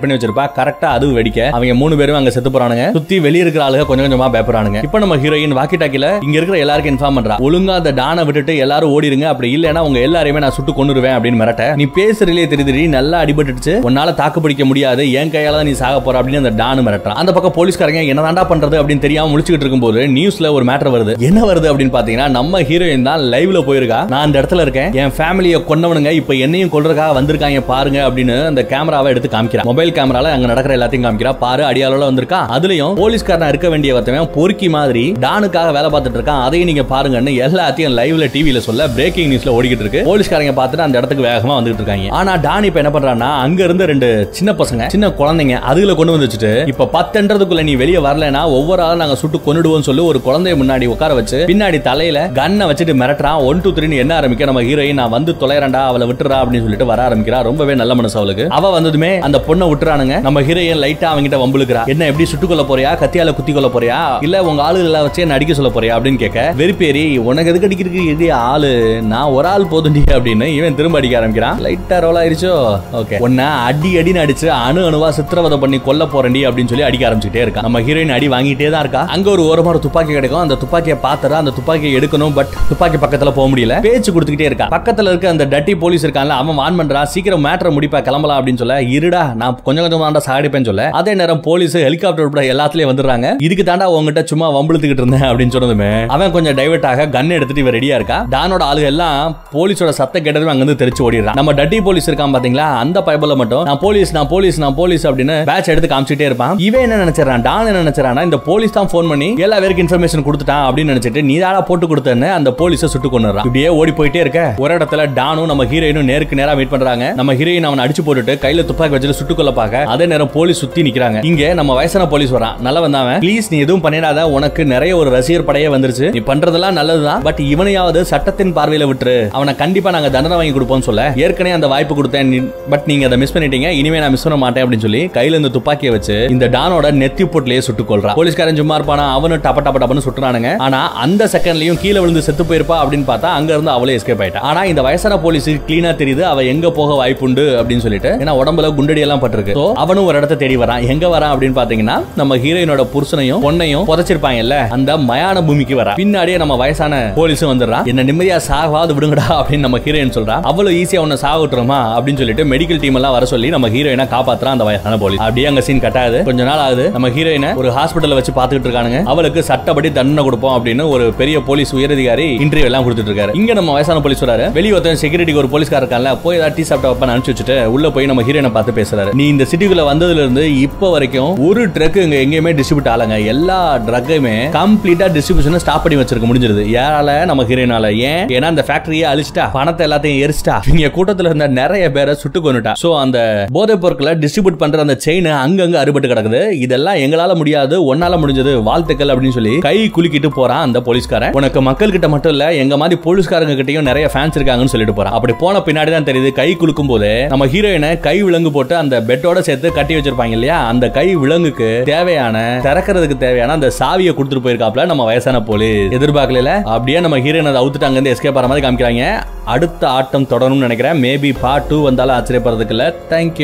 பண்ணி 0.00 0.14
வச்சிருப்பா. 0.16 0.44
கரெக்டா 0.58 0.88
அது 0.96 1.06
வெடிக்க. 1.18 1.40
அவங்க 1.56 1.74
மூணு 1.82 1.94
பேரும் 2.00 2.18
அங்க 2.18 2.30
செத்து 2.34 2.50
போறானுங்க. 2.50 2.84
சுத்தி 2.96 3.16
வெளிய 3.26 3.44
இருக்கிற 3.44 3.62
ஆளுங்க 3.66 3.84
கொஞ்சம் 3.90 4.06
கொஞ்சமா 4.06 4.28
பயப்படுறானுங்க. 4.34 4.80
இப்போ 4.86 4.98
நம்ம 5.02 5.16
ஹீரோயின் 5.22 5.56
வாக்கி 5.58 5.76
டாக்கில 5.82 6.08
இங்க 6.26 6.36
இருக்கிற 6.40 6.58
எல்லாருக்கும் 6.64 6.94
இன்ஃபார்ம் 6.94 7.18
பண்றா. 7.18 7.36
ஒழுங்கா 7.46 7.74
அந்த 7.80 7.92
டானை 8.00 8.24
விட்டுட்டு 8.28 8.54
எல்லாரும் 8.64 8.92
ஓடிருங்க. 8.94 9.26
அப்படி 9.32 9.48
இல்லைன்னா 9.56 9.82
உங்க 9.88 9.98
எல்லாரையுமே 10.08 10.42
நான் 10.44 10.56
சுட்டு 10.58 10.74
கொண்டுருவேன் 10.78 11.16
அப்படின்னு 11.16 11.40
மிரட்ட. 11.42 11.66
நீ 11.80 11.86
பேசுறதுலயே 11.98 12.46
தெரியுது 12.52 12.88
நல்லா 12.96 13.22
அடிபட்டுச்சு 13.24 13.74
உன்னால 13.88 14.14
தாக்கு 14.20 14.40
பிடிக்க 14.40 14.64
முடியாது. 14.70 15.12
என் 15.20 15.32
கையால 15.34 15.58
தான் 15.60 15.68
நீ 15.70 15.72
சாக 15.82 16.00
போற 16.00 16.22
அப்படின்னு 16.22 16.42
அந்த 16.42 16.52
டானு 16.62 16.84
மிரட்டான் 16.86 17.18
அந்த 17.22 17.32
பக்கம் 17.36 17.56
போலீஸ்காரங்க 17.58 18.02
என்னதான்டா 18.12 18.44
பண்றது? 18.52 18.76
அப்படின்னு 18.80 19.04
தெரியாம 19.06 19.30
முழிச்சுக்கிட்டு 19.32 19.66
இருக்கும்போது 19.66 20.00
நியூஸ்ல 20.16 20.52
ஒரு 20.56 20.64
மேட்டர் 20.70 20.92
வருது. 20.96 21.14
என்ன 21.28 21.40
வருது 21.50 21.68
அப்படின்னு 21.70 21.94
பாத்தீங்கன்னா 21.96 22.28
நம்ம 22.38 22.62
ஹீரோயின் 22.70 23.08
தான் 23.08 23.20
லைவ்ல 23.34 23.60
போயிருக்கா. 23.68 24.00
நான் 24.12 24.24
அந்த 24.26 24.36
இடத்துல 24.40 24.60
இருக்கேன். 24.60 24.92
என் 25.02 25.14
ஃபேமிலியை 25.18 25.58
கொன்னவனுங்க. 25.70 26.10
இப்ப 26.20 26.34
என்னையும் 26.44 26.72
கொள்றதுக்காக 26.72 27.12
வந்திருக்காங்க. 27.18 27.58
பாருங்க 27.72 27.98
அப்படின்னு 28.08 28.36
அந்த 28.50 28.62
கேமராவை 28.72 29.10
எடுத்து 29.12 29.30
காமிக்கிறா. 29.34 29.64
மொபைல் 29.70 29.94
கேமரால 29.98 30.32
அங்க 30.36 30.46
நடக்கிற 30.52 30.76
எல்லாத்தையும் 30.78 31.06
காமிக்கிறா. 31.06 31.32
பாரு 31.44 31.62
அடியாளோட 31.70 32.04
வந்திருக்கா. 32.10 32.40
அதுலயும் 32.56 32.96
போலீஸ்காரனா 33.02 33.48
இருக்க 33.52 33.68
வேண்டிய 33.74 33.94
ஒருத்தவன் 33.96 34.30
பொறுக்கி 34.36 34.68
மாதிரி 34.76 35.04
டானுக்காக 35.26 35.72
வேலை 35.76 35.88
பார்த்துட்டு 35.94 36.18
இருக்கான். 36.18 36.42
அதையும் 36.46 36.68
நீங்க 36.70 36.84
பாருங்கன்னு 36.94 37.32
எல்லாத்தையும் 37.46 37.96
லைவ்ல 37.98 38.26
டிவில 38.34 38.58
சொல்ல 38.68 38.88
பிரேக்கிங் 38.96 39.30
நியூஸ்ல 39.32 39.54
ஓடிக்கிட்டு 39.56 39.84
இருக்கு. 39.84 40.02
போலீஸ்காரங்க 40.08 40.54
பார்த்துட்டு 40.58 40.86
அந்த 40.86 40.98
இடத்துக்கு 41.00 41.26
வேகமா 41.28 41.54
வந்துட்டு 41.58 41.80
இருக்காங்க. 41.82 42.08
ஆனா 42.20 42.34
டான் 42.46 42.68
இப்ப 42.68 42.80
என்ன 42.82 42.92
பண்றான்னா 42.96 43.30
அங்க 43.44 43.60
இருந்த 43.68 43.84
ரெண்டு 43.92 44.08
சின்ன 44.38 44.54
பசங்க 44.60 44.88
சின்ன 44.94 45.08
குழந்தைங்க 45.20 45.58
அதுல 45.72 45.94
கொண்டு 46.00 46.14
வந்து 46.14 46.28
வச்சுட்டு 46.28 46.52
இப்ப 46.72 46.88
பத்துன்றதுக்குள்ள 46.96 47.64
நீ 47.70 47.74
வெளியே 47.82 48.02
வரலனா 48.08 48.42
ஒவ்வொரு 48.58 48.82
ஆளும் 48.86 49.02
நாங்க 49.04 49.18
சுட்டு 49.22 49.40
கொண்டுடுவோம் 49.46 49.86
சொல்லி 49.88 50.04
ஒரு 50.10 50.20
குழந்தைய 50.26 50.56
முன்னாடி 50.62 50.88
உட்கார 50.94 51.14
வச்சு 51.20 51.40
பின்னாடி 51.50 51.80
தலையில 51.88 52.20
கன்னை 52.40 52.66
வச்சுட்டு 52.70 52.96
மிரட்டுறான். 53.02 53.40
ஒன் 53.50 53.62
டூ 53.64 53.72
த்ரீ 53.76 53.96
என்ன 54.04 54.14
ஆரம்பிக்க 54.20 54.50
நம்ம 54.50 54.62
ஹீரோயின் 54.68 55.00
நான் 55.02 55.14
வந்து 55.16 55.34
தொலைறேன்டா 55.40 55.80
அவளை 55.90 56.06
விட்டுறா 56.10 56.38
அப்படின்னு 56.42 56.64
சொல்லிட்டு 56.66 56.90
வர 56.90 57.00
ஆரம்பிக்கிறா 57.08 57.38
ரொம்பவே 57.50 57.74
நல்ல 57.80 57.92
மனசு 58.00 58.16
அவளுக்கு. 58.20 58.44
அவ 58.58 58.70
வந்ததுமே 58.76 59.12
அந்த 59.28 59.38
பொண்ணை 59.46 59.66
விட்டுறானுங்க. 59.70 60.16
நம்ம 60.26 60.38
ஹீரோயின் 60.48 60.82
லைட்டா 60.84 61.06
அவங்கிட்ட 61.12 61.36
வம்புலுக்குறா 61.42 61.82
என்ன 61.92 62.06
எப்படி 62.10 62.24
சுட்டுக்கொள்ள 62.32 62.64
போறியா? 62.70 62.90
கத்தியால 63.02 63.34
குத்தி 63.38 63.52
கொள்ள 63.52 63.68
போறியா? 63.74 63.98
இல்ல 64.26 64.36
உங்க 64.50 64.60
ஆளுகளை 64.66 65.00
வச்சு 65.06 65.20
என்ன 65.24 65.34
அடிக்க 65.38 65.54
சொல்ல 65.58 65.70
போறியா? 65.76 65.94
அப்படின்னு 65.96 66.20
கேட்க 66.24 66.40
வெறுப்பேறி 66.60 67.04
உனக்கு 67.28 67.50
எதுக்கு 67.52 67.68
அடிக்கிறதுக்கு 67.68 68.04
இது? 68.14 68.26
ஆளு. 68.50 68.72
நான் 69.12 69.32
ஒரு 69.36 69.48
ஆள் 69.52 69.66
போதுண்டி 69.72 70.02
அப்படின்னு 70.16 70.46
இவன் 70.58 70.78
திரும்ப 70.80 70.98
அடிக்க 71.00 71.18
ஆரம்பிக்கிறான். 71.20 71.58
லைட்டா 71.66 71.98
ரோல் 72.04 72.20
ஆயிருச்சோ? 72.22 72.52
ஓகே. 73.00 73.18
உன்ன 73.26 73.48
அடி 73.68 73.90
அடின்னு 74.00 74.22
அடிச்சு 74.24 74.48
அணு 74.66 74.82
அணுவா 74.90 75.08
சித்திரவதை 75.18 75.58
பண்ணி 75.64 75.80
கொல்ல 75.88 76.04
போறேன்டி 76.14 76.42
அப்படின்னு 76.50 76.72
சொல்லி 76.72 76.86
அடிக்க 76.88 77.10
ஆரம்பிச்சுட்டே 77.10 77.42
இருக்கா 77.46 77.64
நம்ம 77.66 77.80
ஹீரோயின் 77.88 78.14
அடி 78.18 78.28
வாங்கிட்டே 78.34 78.70
தான் 78.74 78.84
இருக்கா. 78.86 79.02
அங்க 79.16 79.30
ஒரு 79.36 79.42
ஓரமா 79.50 79.70
ஒரு 79.74 79.82
துப்பாக்கி 79.86 80.12
கிடைக்கும். 80.12 80.40
அந்த 80.40 80.58
துப்பாக்கியை 80.62 80.98
பார்த்தா 81.06 81.38
அந்த 81.42 81.54
துப்பாக்கியை 81.58 81.92
எடுக்கணும் 82.00 82.34
பட் 82.40 82.54
துப்பாக்கி 82.68 83.00
பக்கத்துல 83.04 83.32
போக 83.40 83.46
முடியல. 83.52 83.80
பேச்சு 83.88 84.10
கொடுத்துக்கிட்டே 84.12 84.48
இருக்கா. 84.50 84.68
பக்கத்துல 84.76 85.12
இருக்க 85.12 85.34
அந்த 85.34 85.46
டட்டி 85.52 85.74
போலீஸ் 85.84 86.06
இருக்கான்ல 86.06 86.38
அவன் 86.42 86.60
வான் 86.62 86.78
பண்றா 86.80 87.02
சீக்கிரம் 87.14 87.39
மேட்டரை 87.46 87.72
முடிப்பா 87.76 88.00
கிளம்பலாம் 88.08 88.38
அப்படின்னு 88.40 88.62
சொல்ல 88.62 88.76
இருடா 88.96 89.22
நான் 89.40 89.56
கொஞ்சம் 89.66 89.84
கொஞ்சம் 89.84 90.02
தாண்டா 90.04 90.22
சாடிப்பேன்னு 90.28 90.68
சொல்ல. 90.70 90.84
அதே 91.00 91.14
நேரம் 91.20 91.40
போலீஸ் 91.48 91.76
ஹெலிகாப்டர் 91.86 92.26
உட்பட 92.26 92.42
எல்லாத்துலயும் 92.52 92.90
வந்துடுறாங்க. 92.92 93.28
இதுக்கு 93.46 93.64
தாண்டா 93.70 93.88
உங்ககிட்ட 93.96 94.22
சும்மா 94.32 94.46
வம்பிழுத்துக்கிட்டு 94.56 95.04
இருந்தேன் 95.04 95.26
அப்படின்னு 95.30 95.54
சொன்னதுமே 95.56 95.90
அவன் 96.16 96.34
கொஞ்சம் 96.36 96.56
டைவர்ட் 96.60 96.86
ஆக 96.90 97.06
கன் 97.16 97.34
எடுத்துட்டு 97.36 97.62
இவன் 97.64 97.76
ரெடியா 97.78 97.94
இருக்கா? 98.00 98.18
டானோட 98.34 98.62
ஆளுங்க 98.70 98.90
எல்லாம் 98.92 99.36
போலீஸோட 99.56 99.92
சத்த 100.00 100.22
கேட்டதும் 100.26 100.52
அங்கிருந்து 100.52 100.78
தெரிச்சு 100.82 101.04
ஓடிடுறான். 101.06 101.38
நம்ம 101.40 101.52
டட்டி 101.60 101.80
போலீஸ் 101.88 102.08
இருக்கான் 102.10 102.34
பாத்தீங்களா? 102.36 102.68
அந்த 102.84 103.00
பைபிள்ல 103.08 103.36
மட்டும் 103.42 103.64
நான் 103.70 103.82
போலீஸ் 103.84 104.12
நான் 104.18 104.30
போலீஸ் 104.34 104.60
நான் 104.64 104.76
போலீஸ் 104.80 105.06
அப்படின்னு 105.10 105.36
பேட்ச் 105.50 105.70
எடுத்து 105.74 105.90
காமிச்சிட்டே 105.94 106.28
இருப்பான். 106.30 106.56
இவன் 106.68 106.84
என்ன 106.86 106.98
நினைச்சான் 107.04 107.44
டான் 107.48 107.68
என்ன 107.72 107.82
நினைச்சானா 107.84 108.24
இந்த 108.28 108.40
போலீஸ் 108.48 108.76
தான் 108.78 108.90
போன் 108.94 109.10
பண்ணி 109.12 109.28
எல்லா 109.46 109.58
பேருக்கு 109.64 109.84
இன்ஃபர்மேஷன் 109.86 110.24
கொடுத்துட்டான் 110.28 110.64
அப்படின்னு 110.68 110.92
நினைச்சிட்டு 110.92 111.22
நீ 111.30 111.36
தாடா 111.44 111.60
போட்டு 111.70 111.86
கொடுத்தேன்னு 111.90 112.28
அந்த 112.38 112.50
போலீஸை 112.60 112.88
சுட்டு 112.94 113.10
கொண்டுறான் 113.12 113.46
இப்படியே 113.48 113.68
ஓடி 113.80 113.92
போயிட்டே 113.98 114.20
இருக்க. 114.24 114.40
ஒரு 114.64 114.74
இடத்துல 114.78 115.06
டானும் 115.18 115.48
நம்ம 115.50 115.64
ஹீரோயினும் 115.72 116.08
நேருக்கு 116.10 116.38
நேரா 116.40 116.54
மீட் 116.60 116.72
பண்றாங்க. 116.74 117.06
நம்ம 117.20 117.29
ஹீரோயின் 117.38 117.68
அவன் 117.68 117.82
அடிச்சு 117.84 118.02
போட்டுட்டு 118.06 118.34
கையில 118.44 118.64
துப்பாக்கி 118.64 118.96
வச்சுட்டு 118.96 119.18
சுட்டு 119.20 119.34
கொள்ள 119.34 119.52
பாக்க 119.52 119.82
அதே 119.82 120.06
நேரம் 120.06 120.30
போலீஸ் 120.32 120.58
சுத்தி 120.58 120.82
நிக்கிறாங்க. 120.82 121.24
இங்க 121.24 121.54
நம்ம 121.54 121.74
வயசான 121.74 122.06
போலீஸ் 122.06 122.34
வரான். 122.34 122.60
நல்லா 122.60 122.80
வந்தவன். 122.80 123.20
ப்ளீஸ் 123.20 123.50
நீ 123.50 123.58
எதுவும் 123.58 123.84
பண்ணிடாத. 123.84 124.22
உனக்கு 124.22 124.64
நிறைய 124.64 124.96
ஒரு 124.96 125.10
ரசிகர் 125.10 125.44
படையே 125.44 125.68
வந்துருச்சு. 125.74 126.06
நீ 126.12 126.20
பண்றதெல்லாம் 126.32 126.76
நல்லதுதான். 126.80 127.22
பட் 127.22 127.40
இவனையாவது 127.52 128.00
சட்டத்தின் 128.12 128.54
பார்வையில 128.56 128.88
விட்டுரு. 128.90 129.16
அவனை 129.30 129.54
கண்டிப்பா 129.54 129.90
நாங்க 129.90 130.10
தண்டனை 130.10 130.36
வாங்கி 130.36 130.52
கொடுப்போம் 130.52 130.86
சொல்ல. 130.88 131.12
ஏற்கனவே 131.16 131.54
அந்த 131.54 131.66
வாய்ப்பு 131.66 131.94
கொடுத்தேன். 132.02 132.48
பட் 132.70 132.82
நீங்க 132.86 133.06
அதை 133.06 133.18
மிஸ் 133.18 133.34
பண்ணிட்டீங்க. 133.36 133.68
இனிமே 133.80 133.98
நான் 133.98 134.10
மிஸ் 134.10 134.22
பண்ண 134.22 134.38
மாட்டேன் 134.38 134.64
அப்படின்னு 134.64 134.84
சொல்லி 134.86 135.02
கையில 135.06 135.40
இந்த 135.42 135.48
துப்பாக்கியை 135.48 135.92
வச்சு 135.94 136.26
இந்த 136.30 136.48
டானோட 136.48 136.88
நெத்தி 137.02 137.26
போட்லயே 137.34 137.58
சுட்டு 137.58 137.82
கொள்றான் 137.82 138.18
போலீஸ்காரன் 138.20 138.60
சும்மா 138.62 138.78
இருப்பானா? 138.80 139.06
அவனும் 139.18 139.42
டப்ப 139.46 139.60
டப்ப 139.66 139.78
டப்பன்னு 139.82 140.06
சுட்டுறானுங்க. 140.06 140.50
ஆனா 140.66 140.80
அந்த 141.04 141.28
செகண்ட்லயும் 141.34 141.80
கீழே 141.80 141.98
விழுந்து 141.98 142.22
செத்து 142.22 142.44
போயிருப்பா 142.44 142.76
அப்படின்னு 142.82 143.06
பார்த்தா 143.12 143.30
அங்க 143.38 143.52
இருந்து 143.52 143.70
அவளே 143.70 143.96
எஸ்கேப் 143.96 144.22
ஆயிட்டா. 144.24 144.40
ஆனா 144.50 144.64
இந்த 144.64 144.82
வயசான 144.82 145.18
போலீஸ் 145.18 145.48
கிளீனா 145.50 145.92
தெரியுது. 146.02 146.20
அவ 146.32 146.42
எங்க 146.52 146.70
போக 146.70 146.94
வாய்ப்பு 146.94 147.19
வாய்ப்புண்டு 147.20 147.44
அப்படின்னு 147.60 147.84
சொல்லிட்டு 147.86 148.10
ஏன்னா 148.22 148.32
உடம்புல 148.40 148.68
குண்டடி 148.78 149.00
எல்லாம் 149.06 149.22
பட்டிருக்கு 149.22 149.54
அவனும் 149.82 150.06
ஒரு 150.10 150.16
இடத்த 150.20 150.34
தேடி 150.42 150.56
வரான். 150.62 150.84
எங்க 150.92 151.06
வரான் 151.14 151.32
அப்படின்னு 151.34 151.56
பாத்தீங்கன்னா 151.60 151.96
நம்ம 152.20 152.36
ஹீரோயினோட 152.44 152.82
புருஷனையும் 152.94 153.42
பொண்ணையும் 153.46 153.84
புதைச்சிருப்பாங்கல்ல 153.90 154.56
அந்த 154.76 154.90
மயான 155.10 155.42
பூமிக்கு 155.48 155.74
வரா 155.80 155.94
பின்னாடியே 156.00 156.36
நம்ம 156.42 156.56
வயசான 156.62 157.00
போலீஸும் 157.18 157.50
வந்துடுறான். 157.52 157.86
என்ன 157.92 158.04
நிம்மதியா 158.10 158.38
சாகாது 158.48 158.94
விடுங்கடா 158.98 159.26
அப்படின்னு 159.38 159.66
நம்ம 159.66 159.80
ஹீரோயின் 159.86 160.14
சொல்றா 160.18 160.36
அவ்வளவு 160.50 160.76
ஈஸியா 160.80 161.02
உன்னை 161.06 161.18
சாக 161.24 161.38
விட்டுருமா 161.42 161.80
அப்படின்னு 161.96 162.22
சொல்லிட்டு 162.22 162.46
மெடிக்கல் 162.52 162.82
டீம் 162.84 162.98
எல்லாம் 163.00 163.14
வர 163.16 163.26
சொல்லி 163.34 163.50
நம்ம 163.56 163.70
ஹீரோயினை 163.76 164.06
காப்பாத்துறான் 164.14 164.54
அந்த 164.56 164.66
வயசான 164.70 164.98
போலீஸ் 165.04 165.22
அப்படியே 165.26 165.46
அங்க 165.52 165.64
சீன் 165.68 165.84
கட்டாது 165.86 166.18
கொஞ்ச 166.30 166.40
நாள் 166.50 166.64
ஆகுது. 166.66 166.86
நம்ம 166.96 167.10
ஹீரோயினை 167.16 167.52
ஒரு 167.62 167.70
ஹாஸ்பிட்டல் 167.78 168.16
வச்சு 168.20 168.34
பாத்துக்கிட்டு 168.40 168.70
இருக்கானுங்க. 168.70 169.00
அவளுக்கு 169.14 169.40
சட்டப்படி 169.50 169.90
தண்டனை 169.98 170.24
கொடுப்போம் 170.28 170.56
அப்படின்னு 170.56 170.86
ஒரு 170.94 171.06
பெரிய 171.20 171.36
போலீஸ் 171.50 171.74
உயரதிகாரி 171.78 172.28
இன்டர்வியூ 172.46 172.68
எல்லாம் 172.70 172.84
கொடுத்துட்டு 172.86 173.12
இருக்காரு. 173.12 173.34
இங்க 173.40 173.52
நம்ம 173.60 173.70
வயசான 173.76 174.00
போலீஸ் 174.06 174.24
வராரு 174.26 174.46
வெளிய 174.58 174.76
ஒருத்தன் 174.76 175.00
செக்யூரிட்டிக்கு 175.02 175.42
ஒரு 175.42 175.50
போலீஸ்கார 175.54 175.80
இருக்கான்ல 175.82 176.10
போய் 176.24 176.38
ஏதாவது 176.38 176.56
டீ 176.56 176.64
சாப்பிட்ட 176.70 176.92
வைப்பா 177.10 177.16
அனுப்பிச்சு 177.16 177.34
வச்சுட்டு 177.34 177.56
உள்ள 177.74 177.86
போய் 177.94 178.08
நம்ம 178.10 178.22
ஹீரோயினை 178.26 178.50
பார்த்து 178.56 178.76
பேசுறாரு. 178.80 179.10
நீ 179.20 179.24
இந்த 179.34 179.44
சிட்டிக்குள்ள 179.50 179.84
வந்ததுல 179.90 180.22
இருந்து 180.24 180.44
இப்போ 180.66 180.86
வரைக்கும் 180.94 181.32
ஒரு 181.48 181.62
ட்ரக் 181.76 181.98
இங்க 182.04 182.18
எங்கேயுமே 182.24 182.52
டிஸ்ட்ரிபியூட் 182.58 182.90
ஆலங்க 182.94 183.16
எல்லா 183.32 183.58
ட்ரக்கையுமே 183.88 184.34
கம்ப்ளீட்டா 184.58 185.08
டிஸ்ட்ரிபியூஷனை 185.16 185.60
ஸ்டாப் 185.64 185.82
பண்ணி 185.84 185.98
வச்சிருக்க 186.00 186.28
முடிஞ்சிருது. 186.30 186.64
யாரால? 186.78 187.10
நம்ம 187.30 187.44
ஹீரோயினால 187.50 187.90
ஏன்? 188.10 188.22
ஏன்னா 188.36 188.50
அந்த 188.52 188.64
ஃபேக்டரியை 188.68 189.06
அழிச்சிட்டா 189.12 189.46
பணத்தை 189.56 189.84
எல்லாத்தையும் 189.88 190.20
எரிச்சிட்டா. 190.24 190.56
இங்க 190.72 190.90
கூட்டத்துல 190.96 191.30
இருந்த 191.32 191.48
நிறைய 191.60 191.84
பேரை 191.96 192.14
சுட்டு 192.22 192.40
கொண்டுட்டா 192.46 192.74
சோ 192.82 192.90
அந்த 193.04 193.18
போதைப் 193.58 193.82
பொருட்களை 193.84 194.14
டிஸ்ட்ரிபியூட் 194.24 194.60
பண்ற 194.62 194.84
அந்த 194.86 194.96
செயின் 195.06 195.30
அங்கங்க 195.44 195.78
அறுபட்டு 195.82 196.12
கிடக்குது. 196.12 196.42
இதெல்லாம் 196.66 197.00
எங்களால 197.04 197.34
முடியாது 197.42 197.76
ஒன்னால 197.90 198.18
முடிஞ்சது 198.22 198.54
வாழ்த்துக்கள் 198.70 199.12
அப்படின்னு 199.14 199.36
சொல்லி 199.38 199.54
கை 199.68 199.76
குலுக்கிட்டு 199.96 200.30
போறான் 200.38 200.64
அந்த 200.68 200.78
போலீஸ்காரன். 200.88 201.34
உனக்கு 201.40 201.60
மக்கள் 201.70 201.94
கிட்ட 201.96 202.08
மட்டும் 202.14 202.34
இல்ல 202.36 202.44
எங்க 202.62 202.74
மாதிரி 202.82 202.98
போலீஸ்காரங்க 203.06 203.56
கிட்டயும் 203.60 203.88
நிறைய 203.90 204.06
ஃபேன்ஸ் 204.12 204.36
இருக்காங்கன்னு 204.38 204.74
சொல்லிட்டு 204.74 204.96
போறான். 204.98 205.16
அப்படி 205.18 205.34
போன 205.44 205.62
பின்னாடி 205.68 205.90
தான் 205.96 206.08
தெரியுது 206.08 206.30
கை 206.40 206.48
குலுக்கும் 206.60 206.90
போது 206.92 206.99
நம்ம 207.28 207.46
ஹீரோயினை 207.46 208.00
கை 208.00 208.22
விலங்கு 208.22 208.52
போட்டு 208.52 208.76
அந்த 208.76 209.00
பெட்டோட 209.00 209.38
சேர்த்து 209.38 209.72
கட்டி 209.72 209.94
வச்சிருப்பாங்க 209.94 210.30
இல்லையா? 210.30 210.66
அந்த 210.66 210.90
கை 210.90 211.16
விலங்குக்கு 211.16 211.82
தேவையான 211.84 212.60
திறக்கிறதுக்கு 212.62 213.18
தேவையான 213.18 213.52
அந்த 213.52 213.72
சாவியை 213.78 214.14
கொடுத்துட்டு 214.14 214.44
போயிருக்காப்ல 214.44 214.84
நம்ம 214.84 215.04
வயசான 215.04 215.42
போலீஸ் 215.42 215.92
எதிர்பார்க்கல 215.92 216.62
அப்படியே 216.62 217.00
நம்ம 217.00 217.18
ஹீரோயின் 217.18 217.48
அதை 217.52 217.62
அவுத்துட்டு 217.62 217.88
எஸ்கேப் 217.90 218.32
ஆகிற 218.32 218.46
மாதிரி 218.46 218.66
காமிக்கிறாங்க. 218.66 219.22
அடுத்த 219.44 219.88
ஆட்டம் 219.88 220.26
தொடரும்னு 220.30 220.66
நினைக்கிறேன். 220.66 221.02
மேபி 221.02 221.34
பார்ட் 221.40 221.62
டூ 221.62 221.82
வந்தாலும் 221.82 222.16
ஆச்சரியப்படுறதுக்கு 222.16 222.70
இல்லை. 222.70 222.86
தேங்க்யூ 222.86 223.38